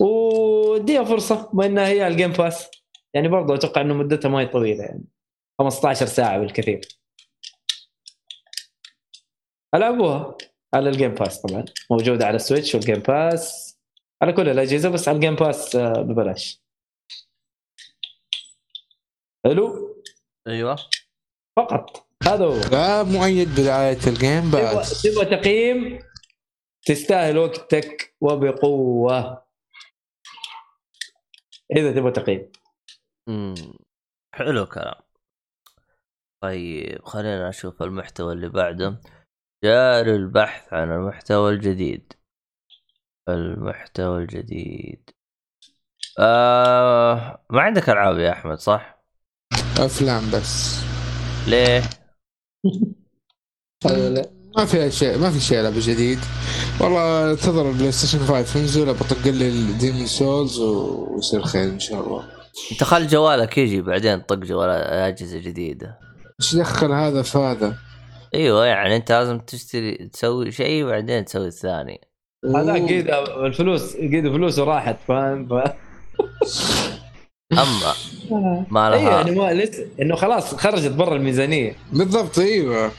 [0.00, 2.70] وديها فرصة بما إنها هي ال Game Pass
[3.14, 5.04] يعني برضه أتوقع إنه مدتها ما هي طويلة يعني
[5.58, 6.80] 15 ساعة بالكثير.
[9.74, 10.36] ألعبوها
[10.74, 11.64] على ال Game Pass طبعا.
[11.90, 13.78] موجودة على ال Switch وال Game Pass
[14.22, 16.62] على كل الأجهزة بس على ال Game Pass آه، ببلاش.
[19.44, 19.96] حلو
[20.48, 20.76] أيوه.
[21.56, 22.08] فقط.
[22.22, 22.60] هذا هو.
[22.72, 25.98] لا مؤيد بدايه ال Game Pass تبغى تقييم؟
[26.86, 29.44] تستاهل وقتك وبقوة.
[31.76, 32.52] إذا تبغى تقييم.
[34.34, 35.00] حلو كلام
[36.42, 39.00] طيب خلينا نشوف المحتوى اللي بعده.
[39.64, 42.12] جاري البحث عن المحتوى الجديد.
[43.28, 45.10] المحتوى الجديد.
[46.18, 49.04] آه ما عندك ألعاب يا أحمد صح؟
[49.78, 50.80] أفلام بس.
[51.46, 51.82] ليه؟
[54.56, 56.18] ما في شيء ما في شيء لعبه جديد.
[56.80, 62.06] والله انتظر البلاي ستيشن 5 ينزل بطق لي ال Demon's Souls ويصير خير إن شاء
[62.06, 62.24] الله.
[62.72, 65.98] انت خل جوالك يجي بعدين طق جوال أجهزة جديدة.
[66.40, 67.87] إيش دخل هذا في هذا؟
[68.34, 72.00] إيوه يعني أنت لازم تشتري تسوي شيء وبعدين تسوي الثاني.
[72.56, 75.52] هذاك قيد الفلوس قيد فلوسه راحت فاهم؟ ف...
[77.52, 77.94] أما
[78.70, 81.76] ما أيوه لها يعني ما لسه إنه خلاص خرجت برا الميزانية.
[81.92, 82.90] بالضبط أيوه.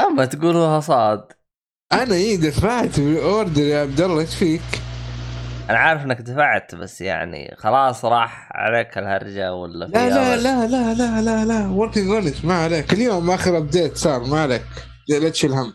[0.00, 1.32] أما تقولها صاد.
[1.92, 4.85] أنا إيه دفعت بال order يا عبد الله إيش فيك؟
[5.70, 10.66] أنا عارف إنك دفعت بس يعني خلاص راح عليك الهرجة ولا في لا لا؟ لا
[10.66, 11.44] لا لا لا.
[11.44, 12.92] لا working on ما عليك.
[12.92, 14.64] اليوم آخر update صار ما عليك.
[15.08, 15.72] لا تشيل هم.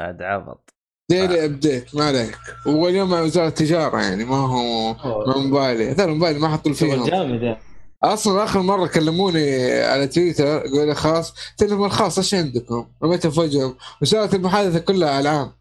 [0.00, 0.74] عاد عبط.
[1.10, 2.38] daily update ما عليك.
[2.66, 4.94] واليوم مع وزارة التجارة يعني ما هو
[5.26, 5.90] ما موبايلي.
[5.90, 6.72] هذول الموبايل ما حطوا
[7.06, 7.58] جامد يعني.
[8.02, 13.40] أصلا آخر مرة كلموني على تويتر يقول لي خاص تليفون خاص إيش عندكم؟ رميته في
[13.40, 13.76] وجههم.
[14.02, 15.52] وصارت المحادثة كلها العام.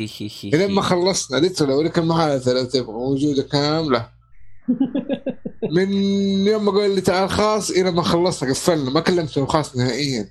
[0.52, 4.08] لين ما خلصنا قلت له اوريك المحادثه لو تبغى موجودة كاملة.
[5.76, 5.92] من
[6.46, 10.28] يوم ما قال لي تعال خاص إلى ما خلصنا قفلنا ما كلمتهم خاص نهائيا.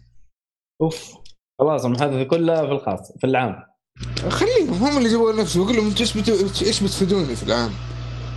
[0.82, 1.14] أوف.
[1.60, 3.56] خلاص المحادثه كلها في الخاص في العام.
[4.30, 5.64] خليهم هم اللي جابوا نفسهم.
[5.64, 7.72] بقول لهم أنتوا إيش إيش بتفيدوني في العام؟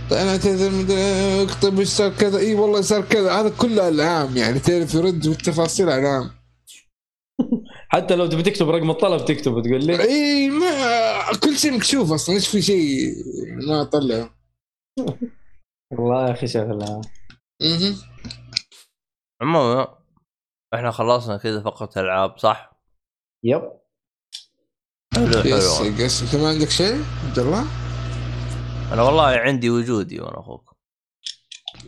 [0.09, 0.71] طيب أنا أعتذر
[1.61, 2.39] طيب إيش صار كذا.
[2.39, 3.31] إي والله صار كذا.
[3.31, 6.42] هذا كله العام يعني تعرف يرد بالتفاصيل العام.
[7.93, 12.35] حتى لو تبي تكتب رقم الطلب تكتبه تقول لي؟ إي ما كل شيء مكشوف أصلا
[12.35, 13.13] إيش في شيء؟
[13.67, 14.29] ما أطلع.
[15.91, 17.01] والله يا أخي شغله.
[19.41, 19.97] عموما
[20.73, 22.81] إحنا خلصنا كذا فقط ألعاب صح؟
[23.43, 23.71] yep.
[25.15, 27.63] حلو yes حلو yes أنت ما عندك شيء؟ عبد الله؟
[28.93, 30.75] أنا والله عندي وجودي وأنا أخوك.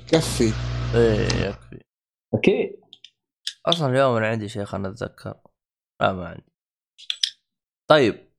[0.07, 0.53] كفي.
[0.95, 1.83] إيه يكفي.
[2.33, 2.81] أكيد
[3.65, 5.33] أصلا اليوم أنا عندي شيء خلنا اتذكر
[6.01, 6.53] لا ما عندي
[7.89, 8.31] طيب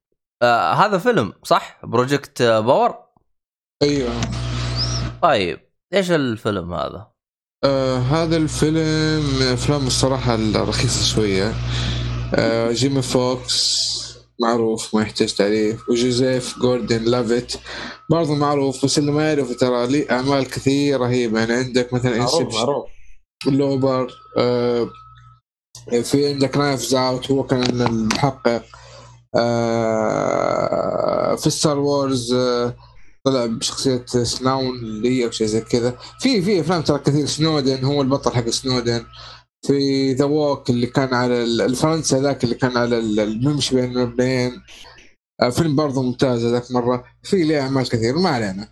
[0.43, 3.07] آه هذا فيلم صح؟ Project Power
[3.83, 4.21] أيوه.
[5.23, 5.61] طيب
[5.95, 7.13] إيش الفيلم هذا؟
[7.65, 11.55] آه هذا الفيلم من أفلام الصراحة الرخيصة شوية.
[12.35, 13.87] آه جيمي فوكس
[14.41, 15.89] معروف ما يحتاج تعريف.
[15.89, 17.53] وجوزيف جوردن لافيت
[18.11, 21.41] برضه معروف بس اللي ما يعرف ترى لي أعمال كثير رهيبة.
[21.41, 22.91] يعني عندك مثلا معروف Inception معروف.
[23.47, 24.91] Looper آه
[26.03, 28.63] في عندك Knives Out هو كان المحقق
[30.07, 32.77] آه في Star Wars آه
[33.25, 35.99] طلع بشخصية سنودن اللي هي شيء زي كذا.
[36.21, 37.27] في في أفلام ترى كثير.
[37.27, 39.05] سنودن هو البطل حق سنودن
[39.67, 43.85] في The Walk اللي كان على ال- الفرنسا ذاك اللي كان على ال- الممشي بين
[43.85, 44.53] المبنيين.
[45.43, 47.05] آه فيلم برضه ممتاز ذاك مرة.
[47.23, 48.69] في ليه أعمال كثير ما علينا.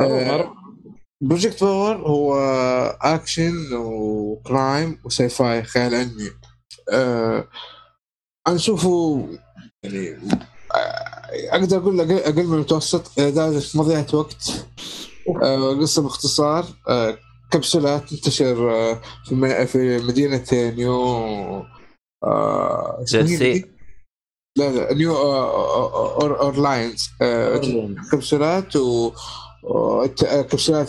[0.00, 0.46] معروف
[1.24, 2.34] Project Power هو
[3.00, 6.30] اكشن و crime و sci-fi خيال علمي
[6.92, 7.48] آه
[8.46, 9.28] أنا أشوفه
[9.82, 10.08] يعني
[10.74, 14.66] آه، أقدر أقول أقل أقل من المتوسط إلى درجه مضيعة وقت
[15.42, 17.18] آه قصة باختصار آه
[17.50, 20.96] كبسولات تنتشر آه في في مدينة نيو
[22.24, 23.64] آه جيرسي.
[24.58, 27.10] لا لا نيو اورلاينز
[28.12, 29.12] كبسولات و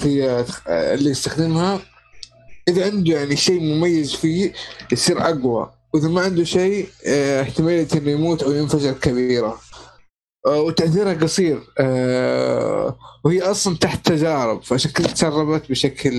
[0.05, 1.81] هي اللي يستخدمها.
[2.67, 4.53] إذا عنده يعني شيء مميز فيه
[4.91, 5.71] يصير أقوى.
[5.93, 9.59] وإذا ما عنده شيء آه، احتماليه إنه يموت أو ينفجر كبيرة.
[10.45, 11.63] آه، وتأثيرها قصير.
[11.79, 14.63] آه، وهي أصلا تحت تجارب
[14.93, 16.13] كذا تسربت بشكل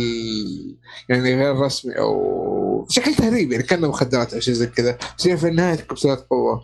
[1.09, 4.99] يعني غير رسمي أو بشكل تهريب يعني كأنها مخدرات أو شيء زي كذا.
[5.19, 6.63] بس هي في النهاية الكبسولات قوة.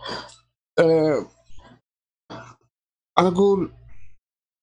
[3.19, 3.73] أنا أقول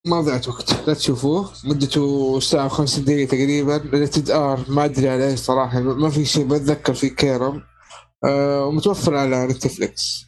[0.07, 1.51] مضيعة وقت لا تشوفوه.
[1.63, 3.77] مدته ساعة وخمسين دقيقة تقريبا.
[3.77, 7.63] rated R ما أدري عليه صراحة ما في شيء بتذكر في crime.
[8.25, 10.25] آه ومتوفر على نتفليكس.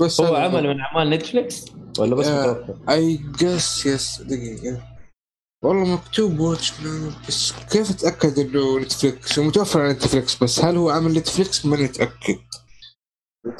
[0.00, 1.64] بس هو عمل من أعمال نتفلكس
[1.98, 2.52] ولا بس آه.
[2.52, 4.82] متوفر؟ I guess yes دقيقة.
[5.64, 6.72] والله مكتوب watch
[7.28, 11.82] بس كيف أتأكد إنه نتفليكس؟ هو متوفر على نتفليكس بس هل هو عمل نتفليكس؟ ماني
[11.82, 12.38] متأكد.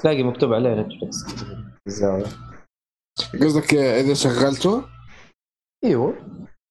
[0.03, 1.17] تلاقي مكتوب عليه نتفلكس
[3.43, 4.94] قصدك إذا شغلته؟
[5.85, 6.15] إيوه.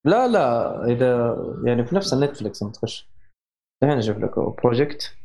[0.06, 1.36] لا لا إذا
[1.66, 3.10] يعني في نفس النتفلكس لما تخش
[3.84, 5.16] الحين أشوف لك Project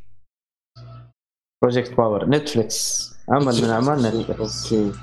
[1.63, 4.97] Project Power نتفلكس عمل من أعمال نتفلكس okay.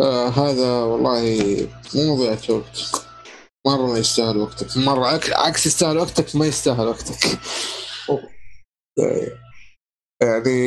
[0.00, 1.20] آه هذا والله
[1.94, 3.06] مو مضيعة وقت.
[3.66, 4.76] مرة ما يستاهل وقتك.
[4.76, 7.38] مرة عك- عكس يستاهل وقتك ما يستاهل وقتك.
[8.98, 9.38] آه،
[10.22, 10.60] يعني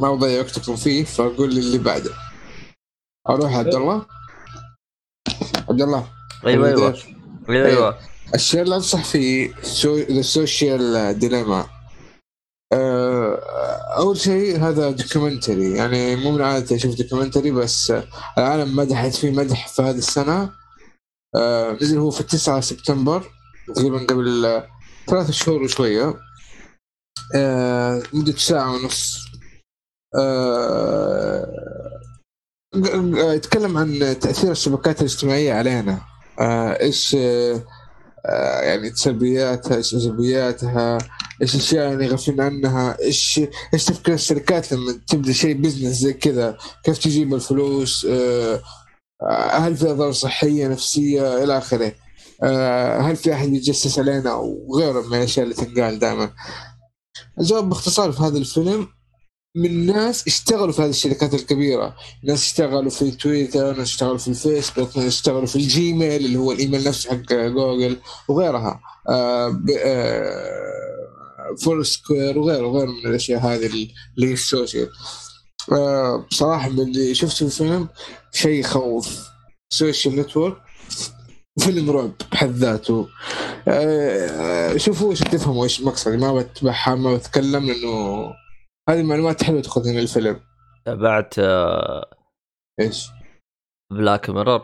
[0.00, 2.10] ما بضيع وقتكم فيه فأقول لي اللي بعده.
[3.28, 4.06] أروح عبد الله.
[5.76, 6.06] عبد الله
[6.46, 6.68] أيوه.
[6.68, 6.96] أيوه.
[7.48, 7.98] أيوه أيوه.
[8.34, 9.54] الشيء اللي أنصح فيه
[9.86, 11.66] The Social Dilemma
[13.96, 18.04] أول شيء هذا documentary يعني مو من عادتي أشوف documentary بس آه،
[18.38, 20.50] العالم مدحت فيه مدح في هذه السنة.
[21.36, 23.30] آه، نزل هو في 9 سبتمبر
[23.74, 24.62] تقريبا قبل
[25.06, 26.14] ثلاثة شهور وشوية.
[27.34, 29.26] آه مدة ساعة ونص.
[32.74, 36.00] آه ق- يتكلم عن تأثير الشبكات الاجتماعية علينا.
[36.40, 37.64] آه إيش آه
[38.28, 40.98] آه، يعني سلبياتها إيش إيجابياتها
[41.42, 43.40] إيش الأشياء يعني غافلين عنها إيش
[43.74, 48.60] إيش تفكير الشركات لما تبدأ شيء بزنس زي كذا كيف تجيب الفلوس آه،
[49.22, 51.92] آه، هل في أضرار صحية نفسية إلى آخره.
[52.42, 56.30] آه، هل في أحد يتجسس علينا وغيره من الأشياء اللي تنقال دائما.
[57.40, 58.88] الجواب باختصار في هذا الفيلم
[59.56, 61.96] من ناس اشتغلوا في هذه الشركات الكبيرة.
[62.24, 66.84] ناس اشتغلوا في تويتر ناس اشتغلوا في الفيسبوك ناس اشتغلوا في الجيميل اللي هو الإيميل
[66.84, 67.96] نفسه حق جوجل
[68.28, 68.80] وغيرها.
[69.08, 74.88] آه آه سكوير وغيره وغيره من الأشياء هذه اللي هي ال social.
[75.72, 77.88] آه بصراحة من اللي شفته في الفيلم
[78.32, 79.18] شيء يخوف
[79.70, 80.56] social network
[81.58, 83.06] فيلم رعب بحد ذاته.
[83.68, 88.32] آه شوفوا عشان تفهموا إيش مقصدي ما بتبحر ما بتكلم لأنه
[88.88, 90.40] هذه المعلومات حلوة تاخذها من الفيلم.
[90.84, 92.10] تابعت آه،
[92.80, 93.08] إيش؟
[93.92, 94.62] Black Mirror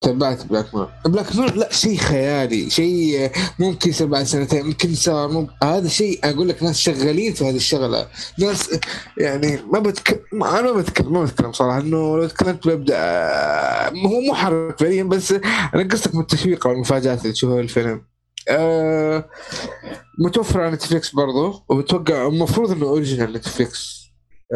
[0.00, 5.28] تابعت Black Mirror Black Mirror لا شيء خيالي شيء ممكن يصير بعد سنتين ممكن صار
[5.28, 5.46] مم...
[5.62, 8.08] هذا شيء أقول لك ناس شغالين في هذه الشغلة.
[8.38, 8.78] ناس
[9.18, 10.24] يعني ما بتك...
[10.32, 12.98] ما أنا ما بتكلم ما بتكلم صراحة إنه لو تكلمت ببدا
[13.88, 15.32] هو مو حرق فعليا بس
[15.74, 18.11] أنا قصدك من التشويق أو المفاجات اللي تشوفها في الفيلم.
[18.48, 19.24] آه
[20.18, 24.02] متوفر على Netflix برضو وبتوقع المفروض إنه original Netflix.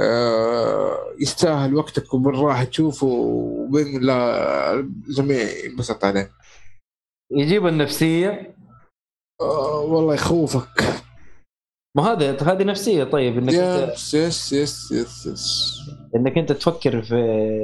[0.03, 6.31] آه يستاهل وقتك وبالراحه تشوفه وباذن الله الجميع ينبسط عليه.
[7.33, 8.57] يجيب النفسية.
[9.41, 10.83] آه والله يخوفك.
[11.97, 15.79] ما هذا هذه نفسية طيب إنك yes yes yes yes yes
[16.17, 17.15] إنك أنت تفكر في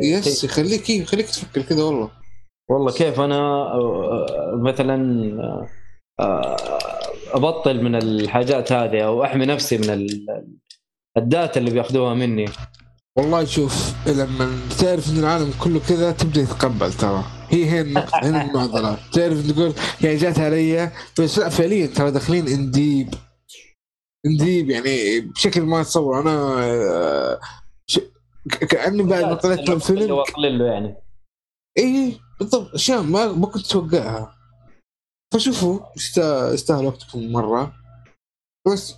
[0.03, 0.51] yes شيء.
[0.51, 2.11] يخليك يخليك تفكر كذا والله.
[2.71, 3.39] والله كيف أنا
[3.75, 4.97] آه، مثلا
[7.35, 10.27] أبطل من الحاجات هذه أو أحمي نفسي من ال-
[11.17, 12.45] ال data اللي بياخذوها مني.
[13.17, 17.25] والله شوف لما تعرف إن العالم كله كذا تبدأ يتقبل ترى.
[17.49, 18.97] هي هي النقطة هنا المعضلة.
[19.13, 23.15] تعرف تقول يعني جات علي بس لا فعليا ترى داخلين in deep
[24.27, 26.31] in deep يعني بشكل ما تصور أنا
[26.65, 27.41] آه،
[27.87, 27.99] ش...
[28.71, 30.97] كأني بعد ما طلعت الفيلم له يعني.
[31.79, 32.75] اي بالضبط.
[32.75, 34.35] أشياء ما ما كنت أتوقعها.
[35.33, 35.81] فشوفوا
[36.53, 37.73] يستاهل وقتكم مرة.
[38.67, 38.95] بس.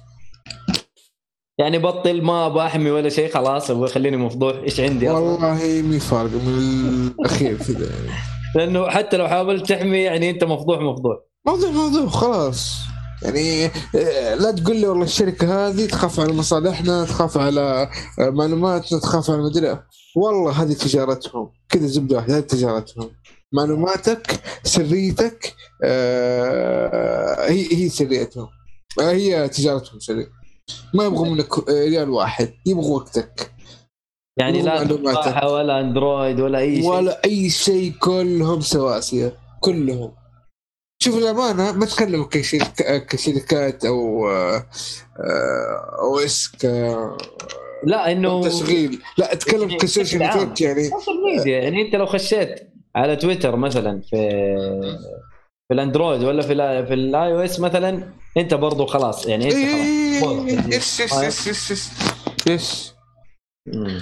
[1.59, 4.57] يعني بطل ما أبغى احمي ولا شيء خلاص أبغى خليني مفضوح.
[4.57, 8.09] إيش عندي والله مي فارق من الأخير كذا يعني.
[8.57, 11.16] لأنه حتى لو حاولت تحمي يعني أنت مفضوح مفضوح.
[11.47, 12.74] موضوع موضوع خلاص.
[13.22, 13.64] يعني
[13.97, 19.30] آه، لا تقول لي والله الشركة هذه تخاف على مصالحنا تخاف على آه، معلوماتنا تخاف
[19.30, 19.78] على مدري
[20.16, 21.51] والله هذه تجارتهم.
[21.68, 23.11] كذا زبدة واحدة هذه تجارتهم.
[23.55, 28.48] معلوماتك سريتك آه، هي هي سريتهم.
[29.00, 30.26] آه، هي تجارتهم سرية.
[30.94, 33.50] ما يبغوا منك ريال واحد يبغوا وقتك.
[34.40, 35.20] يعني لا معلوماتك.
[35.20, 36.90] تفاحة ولا أندرويد ولا أي شيء.
[36.90, 39.36] ولا أي شيء كلهم سواسية.
[39.61, 40.12] كلهم.
[41.02, 41.86] شوف الأمانة ما
[42.30, 44.66] كشركة كشركات أو آه،
[45.20, 46.64] آه، OS ك
[47.84, 49.02] لا إنه تشغيل.
[49.18, 50.22] لا أتكلم يعني؟ ك social.
[50.22, 50.84] network يعني.
[50.84, 54.16] social media يعني أنت لو خشيت على تويتر مثلا في
[55.68, 59.55] في ال Android ولا في ال في ال iOS مثلا أنت برضو خلاص يعني أنت
[59.55, 60.72] خلاص.
[60.74, 61.90] yes yes yes yes yes
[62.46, 62.94] yes
[63.66, 64.01] مم.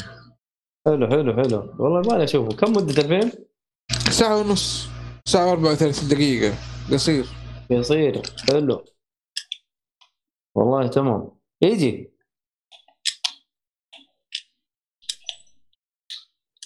[0.87, 1.75] حلو حلو حلو.
[1.79, 2.57] والله ما أشوفه.
[2.57, 3.33] كم مدة الفيلم؟
[4.11, 4.87] ساعة ونص.
[5.25, 6.55] ساعة و34 دقيقة.
[6.93, 7.27] قصير.
[7.71, 8.85] يصير حلو.
[10.55, 11.31] والله تمام.
[11.63, 12.13] يجي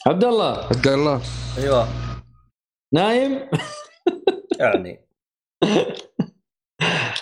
[0.06, 0.64] عبد الله.
[0.64, 1.20] عبد الله.
[1.58, 2.15] أيوه.
[2.94, 3.50] نايم؟
[4.60, 5.06] يعني.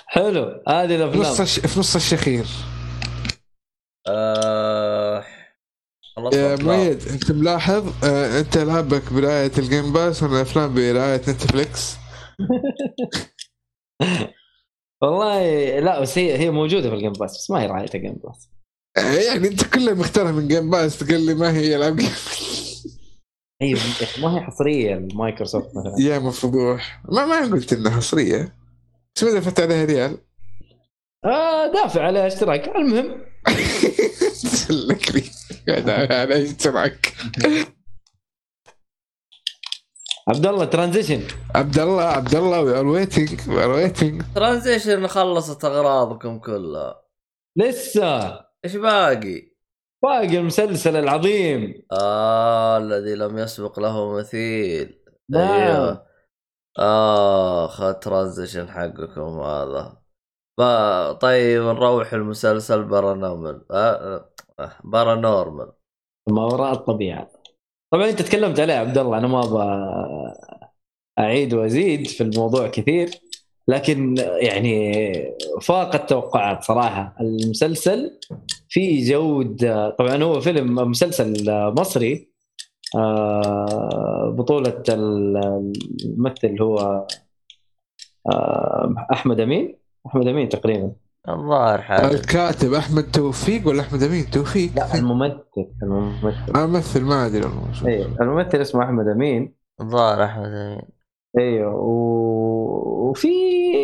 [0.06, 1.60] حلو هذه في نص الافلام الش...
[1.60, 2.46] في نص الشخير.
[4.08, 5.24] آه...
[6.32, 6.56] يا.
[6.56, 11.94] ميد أنت ملاحظ؟ آه أنت العابك برعاية ال Game Pass وأنا الافلام برعاية Netflix
[15.02, 17.98] والله لا بس هي هي موجودة في ال Game Pass بس ما هي رعاية ال
[17.98, 18.48] Game Pass
[18.98, 22.10] آه يعني أنت كلها مختارها من Game Pass تقول لي ما هي العاب Game
[23.62, 23.80] أيوه
[24.22, 25.94] ما هي حصرية المايكروسوفت مثلا.
[25.98, 28.56] يا مفضوح ما ما قلت إنها حصرية.
[29.16, 30.18] بس ما دفعت عليها ريال
[31.24, 32.68] آه دافع على اشتراك.
[32.68, 33.24] المهم.
[35.68, 37.14] على اشتراك.
[40.28, 41.22] عبد الله transition.
[41.54, 47.02] عبد الله عبد الله we are waiting we are waiting transition خلصت أغراضكم كلها.
[47.56, 48.40] لسه.
[48.64, 49.53] إيش باقي؟
[50.04, 51.82] باقي المسلسل العظيم.
[51.92, 55.00] آه الذي لم يسبق له مثيل.
[55.30, 55.42] نعم.
[55.42, 56.06] أيوه.
[57.64, 60.02] اخ transition حقكم هذا.
[61.20, 63.64] طيب نروح المسلسل Paranormal.
[63.70, 64.30] آه،
[64.60, 65.72] آه، Paranormal.
[66.28, 67.30] ما وراء الطبيعة.
[67.92, 69.18] طبعا انت تكلمت عليه عبد الله.
[69.18, 69.64] أنا ما أبغى
[71.18, 73.10] أعيد وأزيد في الموضوع كثير.
[73.68, 74.92] لكن يعني
[75.62, 77.16] فاق التوقعات صراحة.
[77.20, 78.18] المسلسل
[78.68, 82.34] فيه جودة طبعا هو فيلم مسلسل مصري
[82.96, 87.06] آه، بطولة الممثل هو
[88.32, 89.78] آه، أحمد أمين.
[90.06, 90.92] أحمد أمين تقريبا.
[91.28, 92.10] الظاهر حاجة.
[92.10, 96.50] الكاتب أحمد توفيق ولا أحمد أمين توفيق؟ لا الممثل الممثل.
[96.50, 97.50] أنا امثل ما أدري.
[97.86, 99.54] أيوه الممثل اسمه أحمد أمين.
[99.80, 100.93] الظاهر أحمد أمين.
[101.38, 101.74] أيوه.
[101.74, 103.10] و...
[103.10, 103.28] وفي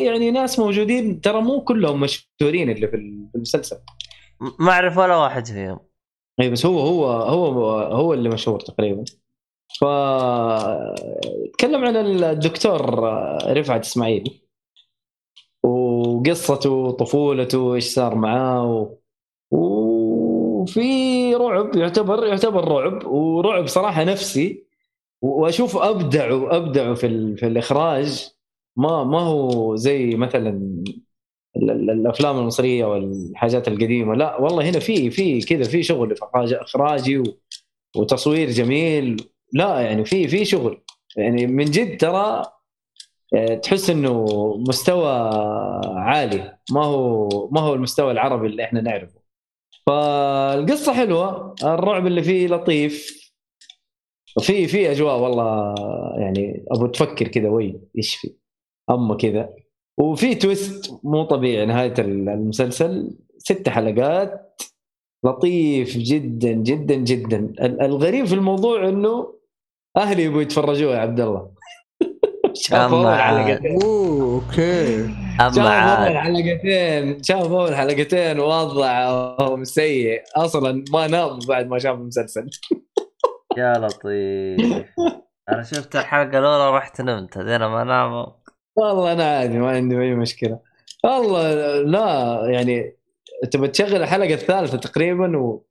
[0.04, 2.96] يعني ناس موجودين ترى مو كلهم مشهورين اللي في
[3.34, 3.76] المسلسل.
[4.58, 5.78] ما أعرف ولا واحد فيهم.
[6.40, 9.04] أي بس هو هو هو هو اللي مشهور تقريبا.
[9.80, 9.84] ف
[11.52, 12.80] تكلم عن الدكتور
[13.58, 14.40] رفعت إسماعيل.
[15.62, 18.94] وقصته طفولته إيش صار معاه و...
[19.56, 23.06] وفي رعب يعتبر يعتبر رعب.
[23.06, 24.69] ورعب صراحة نفسي.
[25.22, 27.36] واشوف أبدعوا أبدعوا في.
[27.36, 28.28] في الإخراج.
[28.76, 30.48] ما ما هو زي مثلا
[31.56, 34.14] ال- ال- الأفلام المصرية والحاجات القديمة.
[34.14, 37.22] لا والله هنا في في كذا في شغل إخراجي.
[37.96, 39.24] وتصوير جميل.
[39.52, 40.82] لا يعني في في شغل.
[41.16, 42.44] يعني من جد ترى
[43.36, 44.24] آه، تحس إنه
[44.68, 45.10] مستوى
[45.96, 46.58] عالي.
[46.72, 49.20] ما هو ما هو المستوى العربي اللي إحنا نعرفه.
[49.86, 53.19] فالقصة حلوة الرعب اللي فيه لطيف.
[54.36, 55.74] وفي في أجواء والله
[56.18, 58.34] يعني أبو تفكر كذا وي إيش في
[58.90, 59.48] أما كذا.
[59.98, 63.16] وفي تويست مو طبيعي نهاية المسلسل.
[63.38, 64.62] ست حلقات.
[65.24, 67.38] لطيف جدا جدا جدا.
[67.38, 69.34] ال- الغريب في الموضوع إنه
[69.96, 71.50] أهلي يبغوا يتفرجوه يا عبد الله.
[72.54, 75.04] شافوا أول حلقتين أوكي.
[75.40, 77.22] أما شافوا أول حلقتين.
[77.22, 78.40] شافوا أول حلقتين.
[78.40, 80.22] وضعهم سيء.
[80.36, 82.46] أصلا ما نام بعد ما شاف المسلسل.
[83.56, 84.94] يا لطيف.
[85.48, 88.26] أنا شفت الحلقة الأولى رحت نمت هذين ما ناموا.
[88.76, 90.60] والله أنا عادي ما عندي أي مشكلة.
[91.04, 92.96] والله لا يعني
[93.50, 95.64] تبى تشغل الحلقة الثالثة تقريبا و...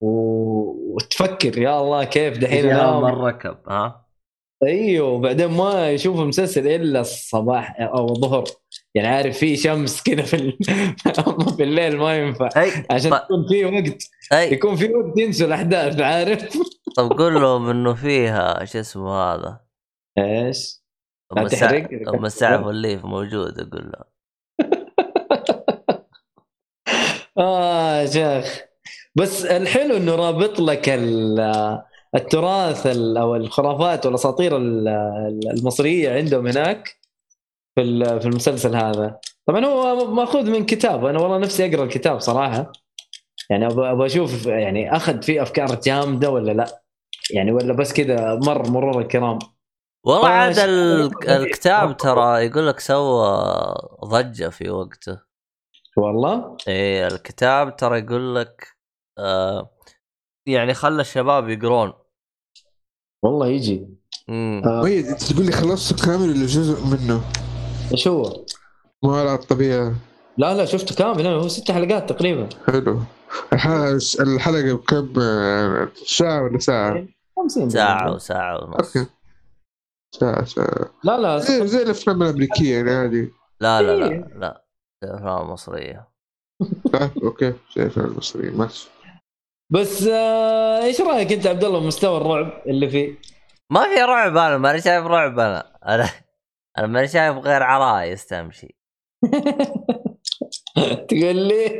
[0.00, 0.08] و...
[0.94, 4.06] وتفكر يا الله كيف دحين يا انام ركب ها؟
[4.62, 8.44] أيوه وبعدين ما يشوف مسلسل إلا الصباح أو الظهر.
[8.94, 10.58] يعني عارف في شمس كذا في ال...
[11.56, 12.48] في الليل ما ينفع.
[12.56, 13.20] أي عشان طيب.
[13.22, 14.02] يكون في وقت.
[14.32, 14.52] أي.
[14.52, 16.58] يكون في وقت ينسوا الأحداث عارف؟
[16.96, 19.60] طب قول لهم إنه فيها شو اسمه هذا؟
[20.18, 20.82] إيش؟
[22.14, 24.04] أم السعد والليف موجود أقول له
[27.38, 28.60] آه يا شيخ.
[29.14, 31.82] بس الحلو إنه رابط لك ال-
[32.14, 34.88] التراث ال- أو الخرافات والأساطير ال-
[35.58, 37.01] المصرية عندهم هناك.
[37.74, 39.20] في ال- في المسلسل هذا.
[39.46, 41.04] طبعا هو مأخوذ من كتاب.
[41.04, 42.72] أنا والله نفسي أقرأ الكتاب صراحة.
[43.50, 46.82] يعني أبغى أشوف يعني أخذ فيه أفكار جامدة ولا لا؟
[47.30, 49.38] يعني ولا بس كذا مر مرور الكرام.
[50.06, 50.58] والله عاد
[51.28, 53.44] الكتاب ترى يقول لك سوى
[54.04, 55.20] ضجة في وقته.
[55.96, 58.68] والله؟ إيه الكتاب ترى يقول لك
[59.18, 59.70] آه
[60.46, 61.92] يعني خلى الشباب يقرون.
[63.24, 63.88] والله يجي.
[64.28, 64.86] امم آه.
[64.86, 67.22] انت تقول لي خلصت كامل ولا جزء منه؟
[67.92, 68.44] إيش هو؟
[69.02, 69.94] ما على الطبيعه
[70.38, 71.26] لا لا شفته كامل.
[71.26, 72.48] هو ست حلقات تقريبا.
[72.66, 73.00] حلو.
[73.52, 75.12] الحلقة الحلقة بكم
[76.06, 78.96] ساعة ولا ساعة؟ 50 ساعة وساعة ونص.
[78.96, 79.10] okay.
[80.14, 80.90] ساعة ساعة.
[81.04, 83.32] لا لا زي, زي الأفلام الأمريكية يعني عادي.
[83.60, 84.28] لا لا إيه.
[84.36, 84.64] لا.
[85.02, 86.08] لا افلام مصريه
[86.92, 87.52] صح؟ okay.
[87.76, 88.50] زي الأفلام المصرية.
[88.50, 88.88] ماشي.
[89.70, 93.18] بس آه إيش رأيك أنت عبد الله بمستوى الرعب اللي فيه؟
[93.70, 95.72] ما في رعب أنا ماني شايف رعب أنا.
[95.86, 96.10] أنا
[96.78, 98.76] أنا ماني شايف غير عرايس تمشي
[101.08, 101.78] تقول لي؟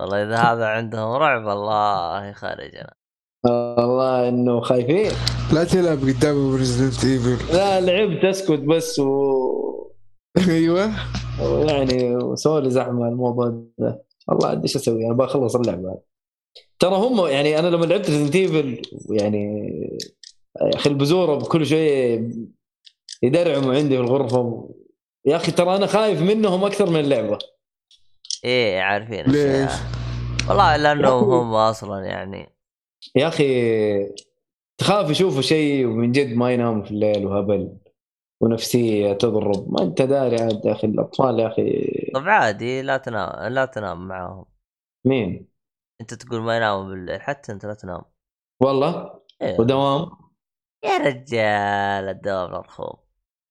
[0.00, 2.94] والله إذا هذا عندهم رعب الله خارجنا
[3.46, 5.12] والله إنه خايفين.
[5.52, 9.12] لا تلعب قدام Resident Evil لا لعبت أسكت بس و...
[10.48, 10.90] أيوه.
[11.42, 13.48] ويعني وسوي لي زحمة الموضوع
[13.78, 14.04] ده.
[14.28, 15.88] والله عاد إيش أسوي؟ أنا بخلص اللعبة.
[15.90, 16.00] هذه
[16.78, 19.44] ترى هم يعني أنا لما لعبت Resident Evil يعني
[20.62, 22.28] يا أخي البزوره بكل شوية
[23.22, 24.70] يدرعموا عندي في الغرفة.
[25.24, 27.38] يا أخي ترى أنا خايف منهم أكثر من اللعبة.
[28.44, 29.72] إيه عارفين ليش؟
[30.48, 32.56] والله لأنهم هم أصلا يعني.
[33.16, 34.14] يا أخي
[34.78, 37.76] تخاف يشوفوا شيء ومن جد ما يناموا في الليل وهبل
[38.40, 39.72] ونفسيه تضرب.
[39.72, 42.10] ما أنت داري عاد يا أخي الأطفال يا أخي.
[42.14, 44.44] طب عادي لا تنام لا تنام معاهم.
[45.04, 45.48] مين؟
[46.00, 48.02] أنت تقول ما يناموا بالليل حتى أنت لا تنام.
[48.60, 49.60] والله؟ إيه.
[49.60, 50.10] ودوام؟
[50.84, 53.01] يا رجال الدوام مرخوم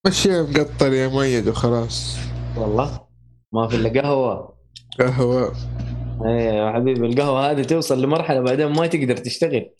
[0.07, 2.17] مشيها مقطر يا مؤيد وخلاص.
[2.57, 3.07] والله؟
[3.53, 4.57] ما في إلا قهوة.
[4.99, 5.55] قهوة.
[6.25, 9.75] إيه يا حبيبي القهوة هذه توصل لمرحلة بعدين ما تقدر تشتغل.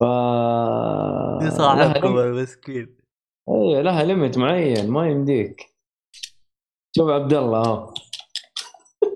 [0.00, 0.04] ف
[1.42, 1.96] ليمت.
[2.04, 2.96] المسكين
[3.48, 5.74] إيه لها ليمت معين ما يمديك.
[6.96, 7.94] شوف عبد الله أهو.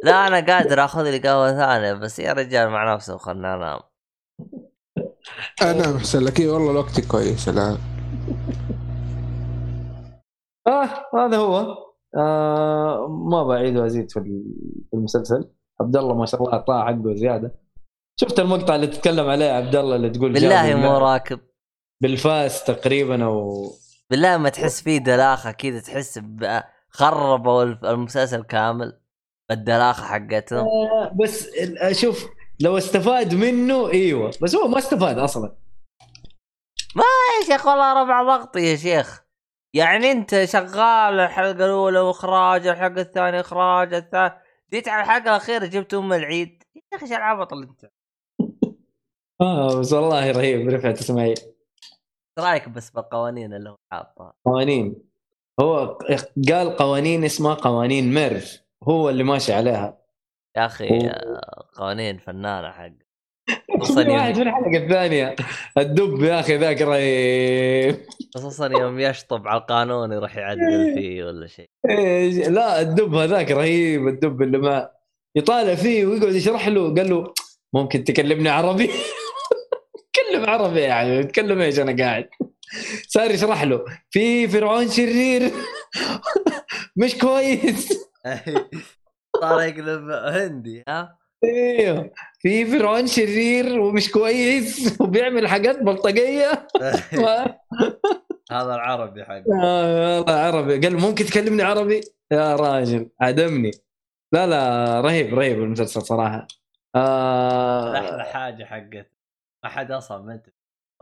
[0.03, 3.81] لا أنا قادر أخذ لي قهوة ثانية بس يا رجال مع نفسه وخلنا انام
[5.63, 6.41] أنا أحسن لك.
[6.41, 7.79] إيه والله الوقت كويس الآن.
[10.67, 11.77] آه هذا هو.
[12.17, 14.43] آه ما بعيد وأزيد في
[14.95, 15.51] المسلسل.
[15.81, 17.55] عبد الله ما شاء الله اعطاه حقه زيادة.
[18.21, 21.41] شفت المقطع اللي تتكلم عليه عبد الله اللي تقول بالله مو راكب.
[22.03, 23.67] بالفاس تقريبا أو
[24.11, 26.21] بالله ما تحس فيه دلاخة كذا تحس
[26.91, 29.01] خربوا المسلسل كامل
[29.49, 30.67] بالدلاخة حقتهم.
[30.67, 31.49] آه، بس
[31.93, 32.27] شوف
[32.61, 34.31] لو استفاد منه إيوه.
[34.43, 35.57] بس هو ما استفاد أصلا.
[36.97, 39.26] يا شيخ والله ربع ضغط يا شيخ.
[39.75, 44.33] يعني انت شغال الحلقة الأولى وإخراج الحلقة الثانية إخراج الثالث
[44.73, 46.62] جيت على الحلقة الأخيرة جبت أم العيد.
[46.93, 47.85] يا أخي العبط اللي انت؟
[49.41, 51.37] آه بس والله رهيب رفعت اسماعيل
[52.39, 55.03] إيش رأيك بس بالقوانين اللي هو حاطها؟ قوانين.
[55.61, 55.99] هو
[56.51, 58.62] قال قوانين اسمها قوانين ميرف.
[58.83, 59.99] هو اللي ماشي عليها.
[60.57, 61.09] يا أخي.
[61.09, 63.06] آه، قوانين فنانة حق
[63.81, 65.37] خصوصا واحد في الحلقة الثانية.
[65.79, 67.97] الدب يا أخي ذاك رهيب.
[68.35, 71.67] خصوصا يوم يشطب على القانون يروح يعدل فيه ولا شيء.
[71.89, 74.91] إيش- لا الدب هذاك رهيب الدب اللي ما
[75.37, 76.95] يطالع فيه ويقعد يشرح له.
[76.95, 77.33] قال له
[77.75, 78.91] ممكن تكلمني عربي؟
[80.13, 82.29] تكلم عربي يعني تكلم إيش أنا قاعد.
[83.09, 85.51] صار يشرح له في فرعون شرير.
[86.97, 87.93] مش كويس.
[89.41, 96.51] صار يقلب هندي ها؟ أيوه في فرعون شرير ومش كويس وبيعمل حاجات بلطجية.
[98.53, 99.43] هذا العربي حق.
[99.63, 100.79] آه والله عربي.
[100.79, 102.01] قال ممكن تكلمني عربي؟
[102.33, 103.71] يا راجل عدمني.
[104.33, 106.47] لا لا رهيب رهيب المسلسل صراحة.
[106.95, 109.11] آه أحلى حاجة حقت.
[109.65, 110.47] ما حد أصلا ما انت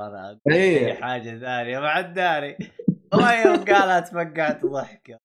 [0.01, 0.87] أنا إيه.
[0.87, 2.57] أي حاجة ثانية ما حد داري.
[3.13, 5.19] والله يوم قالها تفقعت ضحك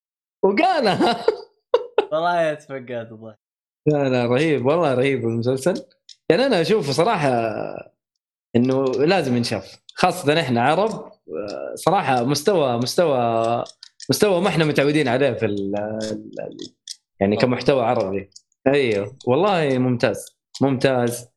[0.44, 1.26] وقالها.
[2.12, 3.49] والله تفقعت ضحك
[3.90, 5.86] لا لا رهيب والله رهيب المسلسل.
[6.30, 7.30] يعني أنا أشوف صراحة
[8.56, 11.12] إنه لازم ينشاف خاصة إحنا عرب.
[11.76, 13.64] صراحة مستوى مستوى
[14.10, 16.74] مستوى ما إحنا متعودين عليه في ال ال-
[17.20, 18.30] يعني كمحتوى عربي.
[18.68, 20.26] أيوه والله ممتاز
[20.62, 21.28] ممتاز.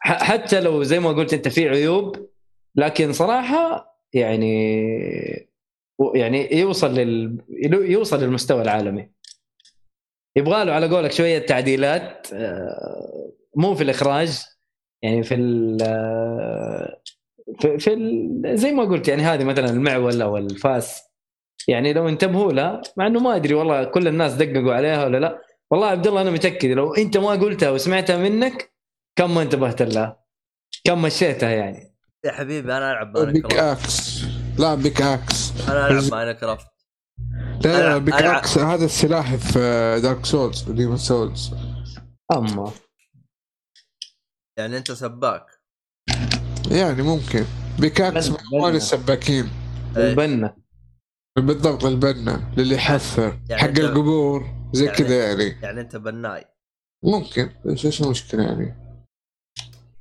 [0.00, 2.16] حتى لو زي ما قلت أنت في عيوب
[2.74, 4.70] لكن صراحة يعني
[6.14, 7.38] يعني يوصل لل
[7.72, 9.10] يوصل للمستوى العالمي.
[10.36, 14.42] يبغى له على قولك شوية تعديلات آه، مو في الإخراج
[15.02, 15.78] يعني في ال
[17.60, 21.02] في, في ال زي ما قلت يعني هذه مثلا المعول أو الفاس
[21.68, 25.42] يعني لو انتبهوا لها مع إنه ما أدري والله كل الناس دققوا عليها ولا لا
[25.70, 28.72] والله عبد الله أنا متأكد لو أنت ما قلتها وسمعتها منك
[29.16, 30.24] كم ما انتبهت لها
[30.84, 31.96] كم مشيتها يعني.
[32.24, 34.24] يا حبيبي أنا ألعب pick Minecraft axe.
[34.58, 35.68] لا pickaxe.
[35.68, 36.66] أنا ألعب Minecraft
[37.64, 38.38] لا لا.
[38.38, 39.58] axe هذا السلاح في
[40.02, 41.54] Dark Souls Demon's Souls.
[42.32, 42.72] أما.
[44.58, 45.46] يعني أنت سباك.
[46.70, 47.44] يعني ممكن.
[47.78, 48.76] بيك أكس بنا- مال.
[48.76, 49.50] السباكين.
[49.96, 50.56] البنا.
[51.38, 52.52] بالضبط البنا.
[52.56, 54.44] للي يحفر يعني حق أنت- القبور.
[54.72, 55.44] زي يعني- كذا يعني.
[55.62, 56.44] يعني أنت بناي.
[57.04, 57.50] ممكن.
[57.68, 58.76] إيش إيش المشكلة يعني؟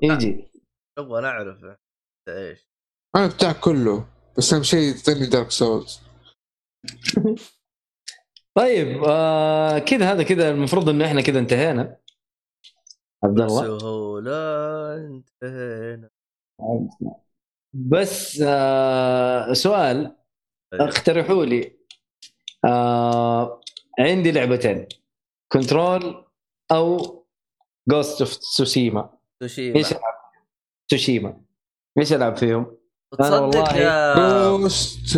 [0.01, 0.51] يجي.
[0.99, 1.77] نبغى نعرف انت
[2.29, 2.69] إيش؟
[3.15, 4.05] أنا بتاع كله.
[4.37, 5.99] بس أهم شيء يعطيني دارك سولز.
[8.55, 11.97] طيب آه كذا هذا كذا المفروض إنه إحنا كذا انتهينا.
[13.23, 16.09] عبد الله؟ سهولة انتهينا.
[17.73, 20.15] بس آه سؤال
[20.73, 21.79] اقترحوا لي
[22.65, 23.61] آه
[23.99, 24.87] عندي لعبتين
[25.51, 26.25] Control
[26.71, 26.97] أو
[27.89, 30.13] Ghost of Tsushima Tsushima إيش ألعب؟
[30.87, 31.41] تسوشيما
[31.99, 32.78] إيش ألعب فيهم؟
[33.17, 33.73] تصدق
[34.17, 35.15] Ghost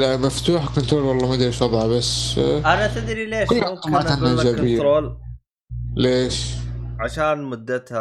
[0.00, 3.64] لا مفتوح Control والله ما أدري إيش وضعه بس آه، أنا تدري ليش ممكن
[3.94, 4.56] أقول لك.
[4.56, 5.16] Control
[5.96, 6.46] ليش؟
[7.00, 8.00] عشان مدتها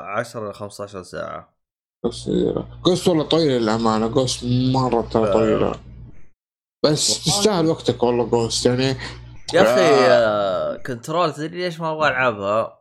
[0.00, 1.54] 10 ل 15 ساعة
[2.06, 2.30] بس
[2.84, 5.74] Ghost والله طويلة للأمانة Ghost مرة ترى طويلة
[6.84, 8.96] بس تستاهل وقتك والله Ghost يعني
[9.54, 10.74] يا أخي آه.
[10.74, 12.80] آه، Control تدري ليش ما أبغى ألعبها؟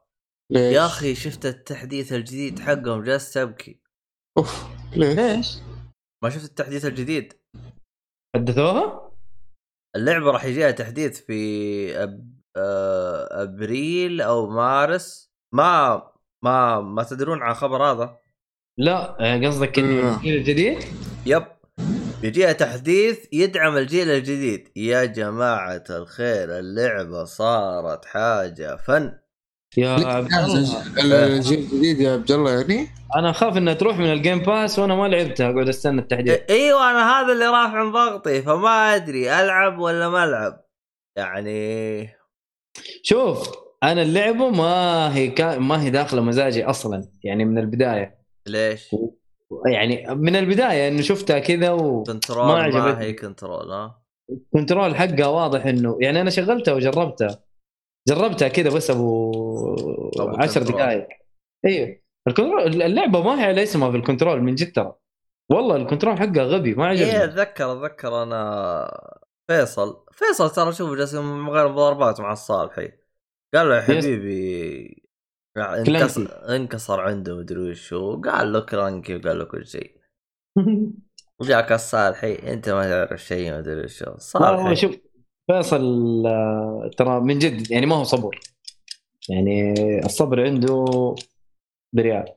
[0.51, 3.79] ليش؟ يا أخي شفت التحديث الجديد حقهم جالس تبكي
[4.37, 4.63] أوف
[4.95, 5.57] ليش؟ ليش؟
[6.23, 7.33] ما شفت التحديث الجديد؟
[8.35, 9.11] حدثوها؟
[9.95, 12.39] اللعبة راح يجيها تحديث في أب...
[12.57, 15.31] آه، أبريل أو مارس.
[15.53, 16.03] ما
[16.43, 18.19] ما ما تدرون عن الخبر هذا؟
[18.79, 20.83] لا آه، قصدك الجيل الجديد؟
[21.25, 21.45] yep.
[22.21, 24.71] بيجيها تحديث يدعم الجيل الجديد.
[24.75, 29.18] يا جماعة الخير اللعبة صارت حاجة فن.
[29.77, 30.33] يا عبد
[30.97, 31.25] الله.
[31.25, 34.95] الجيل الجديد يا عبد الله يعني؟ أنا أخاف انها تروح من ال Game Pass وأنا
[34.95, 36.39] ما لعبتها أقعد أستنى التحديث.
[36.49, 40.65] إيوه أنا هذا اللي رافع ضغطي فما أدري ألعب ولا ما ألعب.
[41.15, 42.09] يعني
[43.03, 43.51] شوف
[43.83, 45.57] أنا اللعبة ما هي كا...
[45.57, 48.19] ما هي داخلة مزاجي أصلا يعني من البداية.
[48.47, 48.89] ليش؟
[49.71, 52.03] يعني من البداية إنه شفتها كذا و...
[52.03, 53.05] كنترول ما ما, عجبتني.
[53.05, 54.01] هي كنترول ها
[54.31, 57.48] الكنترول حقها واضح إنه يعني أنا شغلتها وجربتها.
[58.09, 59.31] جربتها كذا بس أبو
[60.19, 60.77] أبو 10 كنترول.
[60.77, 61.07] دقائق
[61.65, 64.95] أيوه الكنترول اللعبة ما هي على اسمها في الكنترول من جد ترى.
[65.51, 71.47] والله الكنترول حقها غبي ما إيه عجبني اتذكر أتذكر أنا فيصل فيصل ترى شوف جالسين
[71.47, 72.91] غير مضاربات مع الصالحي
[73.53, 73.81] قال له يا.
[73.81, 75.03] حبيبي
[75.57, 76.55] انكسر, كلانكي.
[76.55, 79.97] انكسر عنده مدري وشو قال له كرانكي وقال له كل شيء.
[81.39, 84.15] وجاك الصالحي أنت ما تعرف شيء ما ادري هو.
[84.15, 84.95] الصالحي شوف
[85.51, 88.39] فيصل آه، ترى من جد يعني ما هو صبور
[89.29, 89.73] يعني
[90.05, 90.85] الصبر عنده
[91.95, 92.33] بريال.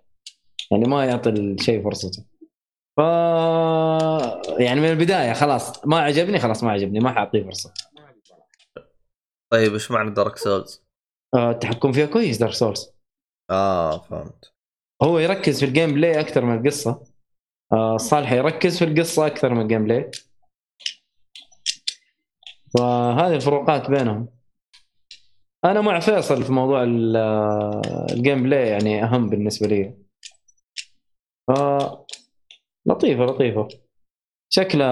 [0.70, 2.24] يعني ما يعطي الشيء فرصته.
[2.96, 3.00] ف
[4.60, 7.74] يعني من البداية خلاص ما عجبني خلاص ما عجبني ما حأعطيه فرصة.
[9.52, 10.84] طيب إيش معنى دارك سولز؟
[11.34, 12.90] آه، التحكم فيها كويس دارك سولز
[13.50, 14.52] آه فهمت.
[15.02, 17.02] هو يركز في الجيم بلاي أكثر من القصة.
[17.72, 20.10] آه، صالح يركز في القصة أكثر من الجيم بلاي
[22.78, 24.28] فهذه الفروقات بينهم.
[25.64, 27.16] أنا مع فيصل في موضوع ال-
[28.12, 29.96] الجيم بلاي يعني أهم بالنسبة لي.
[31.50, 32.06] آه،
[32.86, 33.68] لطيفة لطيفة.
[34.52, 34.84] شكله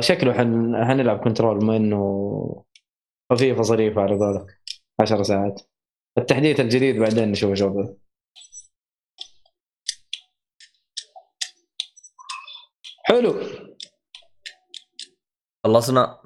[0.00, 0.84] شكله حن...
[0.84, 2.64] حنلعب كنترول بما إنه
[3.32, 4.46] خفيفة ظريفة على قولك.
[5.00, 5.60] 10 ساعات.
[6.18, 7.96] التحديث الجديد بعدين نشوف شوفه
[13.08, 13.32] حلو.
[15.64, 16.20] خلصنا؟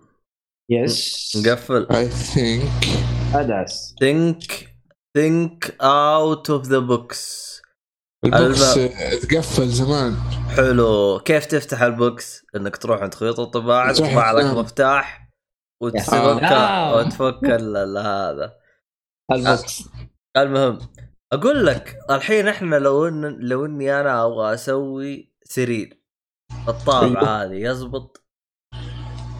[0.70, 2.70] yes نقفل I think
[3.34, 4.44] ادعس think
[5.18, 7.16] think out of the box
[8.24, 10.16] البوكس الب- تقفل زمان.
[10.56, 11.18] حلو.
[11.24, 14.44] كيف تفتح ال box؟ إنك تروح عند خيوط الطباعة تطبع لك.
[14.44, 15.30] مفتاح
[15.82, 16.42] وتفك.
[16.94, 18.54] وتفك هذا.
[19.32, 19.84] ال box.
[20.36, 20.78] المهم
[21.32, 26.02] أقول لك الحين إحنا لو ان لو إني أنا أبغى أسوي سرير
[26.68, 28.21] الطابعة هذه يزبط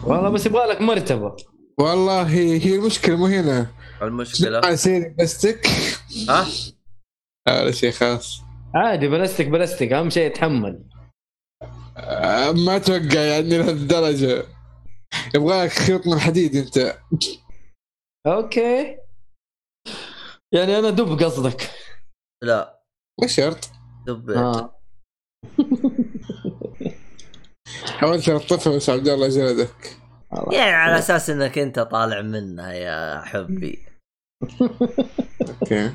[0.05, 1.35] والله بس يبغى لك مرتبة.
[1.79, 3.67] والله هي المشكلة مو هنا.
[4.01, 5.67] المشكلة؟ سيري بستك
[6.29, 6.45] ها؟
[7.47, 8.41] هذا شيء خاص.
[8.75, 9.93] عادي بلاستيك بلاستيك.
[9.93, 10.83] أهم شيء يتحمل.
[11.97, 14.45] آه، ما أتوقع يعني لهالدرجة.
[15.35, 16.97] يبغى لك خيوط من حديد أنت.
[18.27, 18.97] أوكي.
[20.53, 21.71] يعني أنا دب قصدك.
[22.43, 22.83] لا.
[23.21, 23.69] مو شرط.
[24.07, 24.29] دب.
[24.29, 24.72] آه.
[27.97, 29.97] حاولت الطفل بس عبد الله جلدك
[30.51, 33.79] يعني على أساس إنك أنت طالع منها يا حبي.
[35.61, 35.91] أوكي.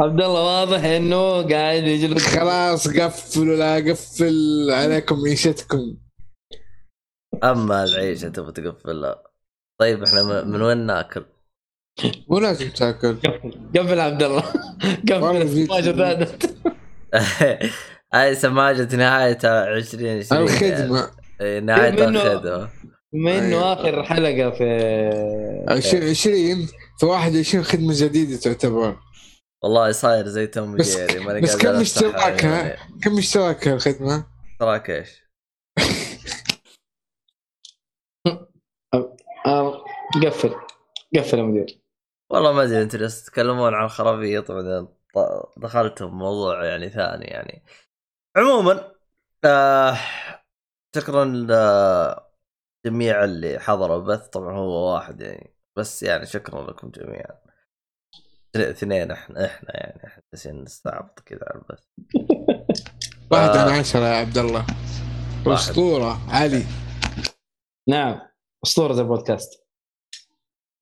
[0.00, 5.96] عبد الله واضح إنه قاعد يجلد خلاص قفلوا لا قفل عليكم عيشتكم.
[7.44, 9.22] أما العيشة تبغى تقفلها.
[9.80, 11.24] طيب إحنا من وين ناكل؟
[12.28, 13.16] مو لازم تاكل.
[13.16, 14.42] قفل قفل عبد الله.
[15.08, 15.96] قفل.
[15.96, 16.26] ما
[18.14, 21.10] هاي سماجة نهاية 2020 الخدمه
[21.40, 22.70] إيه، نهاية منه- الخدمة
[23.12, 23.72] بما انه أيوة.
[23.72, 24.64] آخر حلقة في
[25.70, 26.66] 2020
[27.00, 28.96] في 21 خدمة جديدة تعتبر
[29.62, 32.76] والله صاير زي توم بس- جيري ماني بس كم أفتح اشتراكها؟ عيوني.
[33.02, 35.26] كم اشتراك الخدمه؟ اشتراك إيش؟
[39.46, 39.84] آه،
[40.24, 40.54] قفل
[41.16, 41.80] قفل يا مدير
[42.30, 44.88] والله ما أدري جالسين تتكلمون عن خرابيط بعدين
[45.56, 47.62] دخلتوا بموضوع يعني ثاني يعني
[48.36, 48.92] عموما
[49.44, 49.98] آه
[50.96, 51.24] شكرا
[52.84, 54.28] لجميع اللي حضروا البث.
[54.28, 57.40] طبعا هو واحد يعني بس يعني شكرا لكم جميعا.
[58.56, 61.84] اثنين إحنا إحنا يعني إحنا جالسين نستعبط كذا على البث.
[63.32, 63.60] واحد آه.
[63.60, 64.66] عن عشرة يا عبد الله.
[65.46, 65.58] واحد.
[65.58, 66.64] أسطورة علي.
[67.88, 68.20] نعم
[68.64, 69.66] أسطورة البودكاست.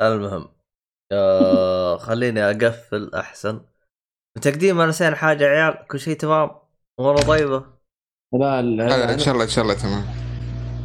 [0.02, 0.48] المهم
[1.12, 3.66] آه خليني أقفل أحسن.
[4.42, 6.63] تقديم ما نسينا حاجة يا عيال؟ كل شيء تمام؟
[7.00, 7.64] اموره طيبه
[8.32, 9.16] لا لا، إن لا.
[9.18, 10.04] شاء الله إن شاء الله تمام.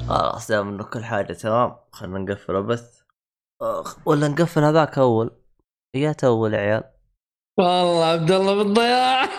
[0.10, 1.76] خلاص دام انه كل حاجة تمام.
[1.92, 3.02] خلينا نقفل البث
[4.06, 5.32] ولا نقفل هذاك أول؟
[5.96, 6.84] يا اول يا عيال.
[7.60, 9.30] والله عبد الله بالضياع.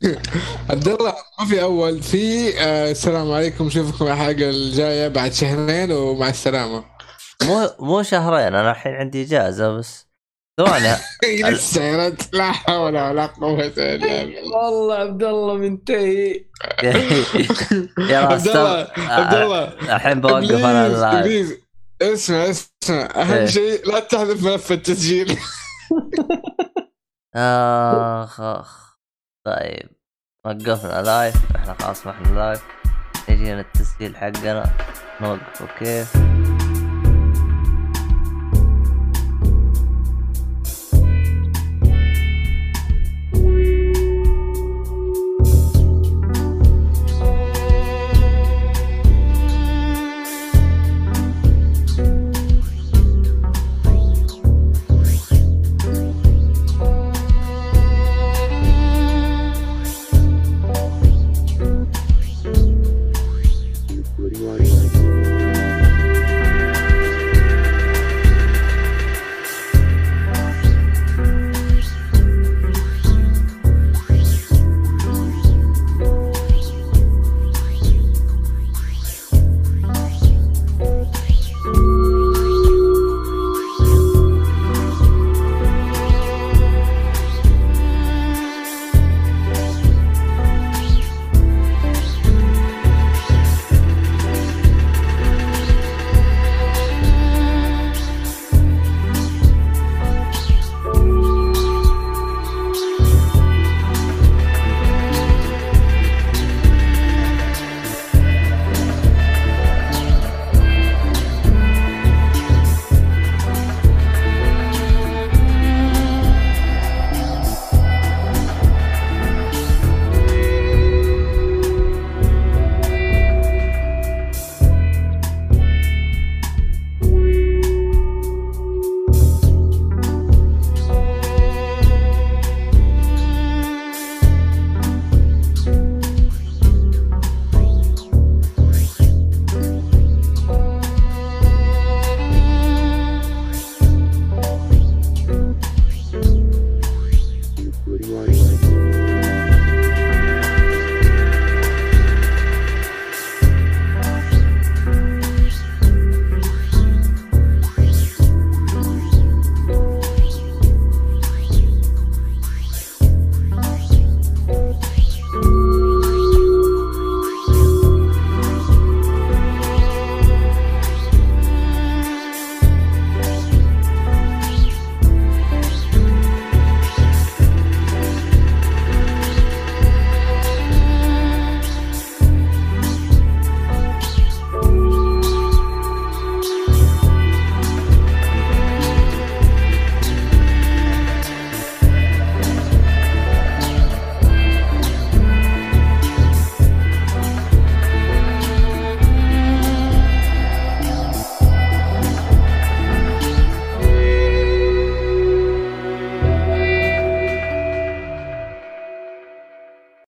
[0.70, 3.66] عبد الله ما في أول في آه السلام عليكم.
[3.66, 6.84] نشوفكم الحلقة الجاية بعد شهرين ومع السلامة.
[7.42, 10.05] مو مو شهرين أنا الحين عندي إجازة بس.
[10.60, 10.96] ثواني
[11.50, 14.56] لسه يا رجل لا حول ولا قوة إلا بالله.
[14.56, 16.32] والله عبد الله منتهي.
[18.10, 19.64] يا عبد الله عبد الله.
[19.64, 21.58] الحين بوقف أنا please ال live
[22.02, 23.08] اسمع اسمع.
[23.16, 23.46] أهم إيه.
[23.46, 25.36] شيء لا تحذف ملف التسجيل.
[27.36, 28.96] آخ آخ.
[29.46, 29.88] طيب.
[30.44, 32.62] وقفنا live إحنا خلاص ما إحنا live
[33.28, 34.72] يجينا التسجيل حقنا.
[35.20, 36.06] نوقف أوكي.
[64.46, 65.35] Warriors.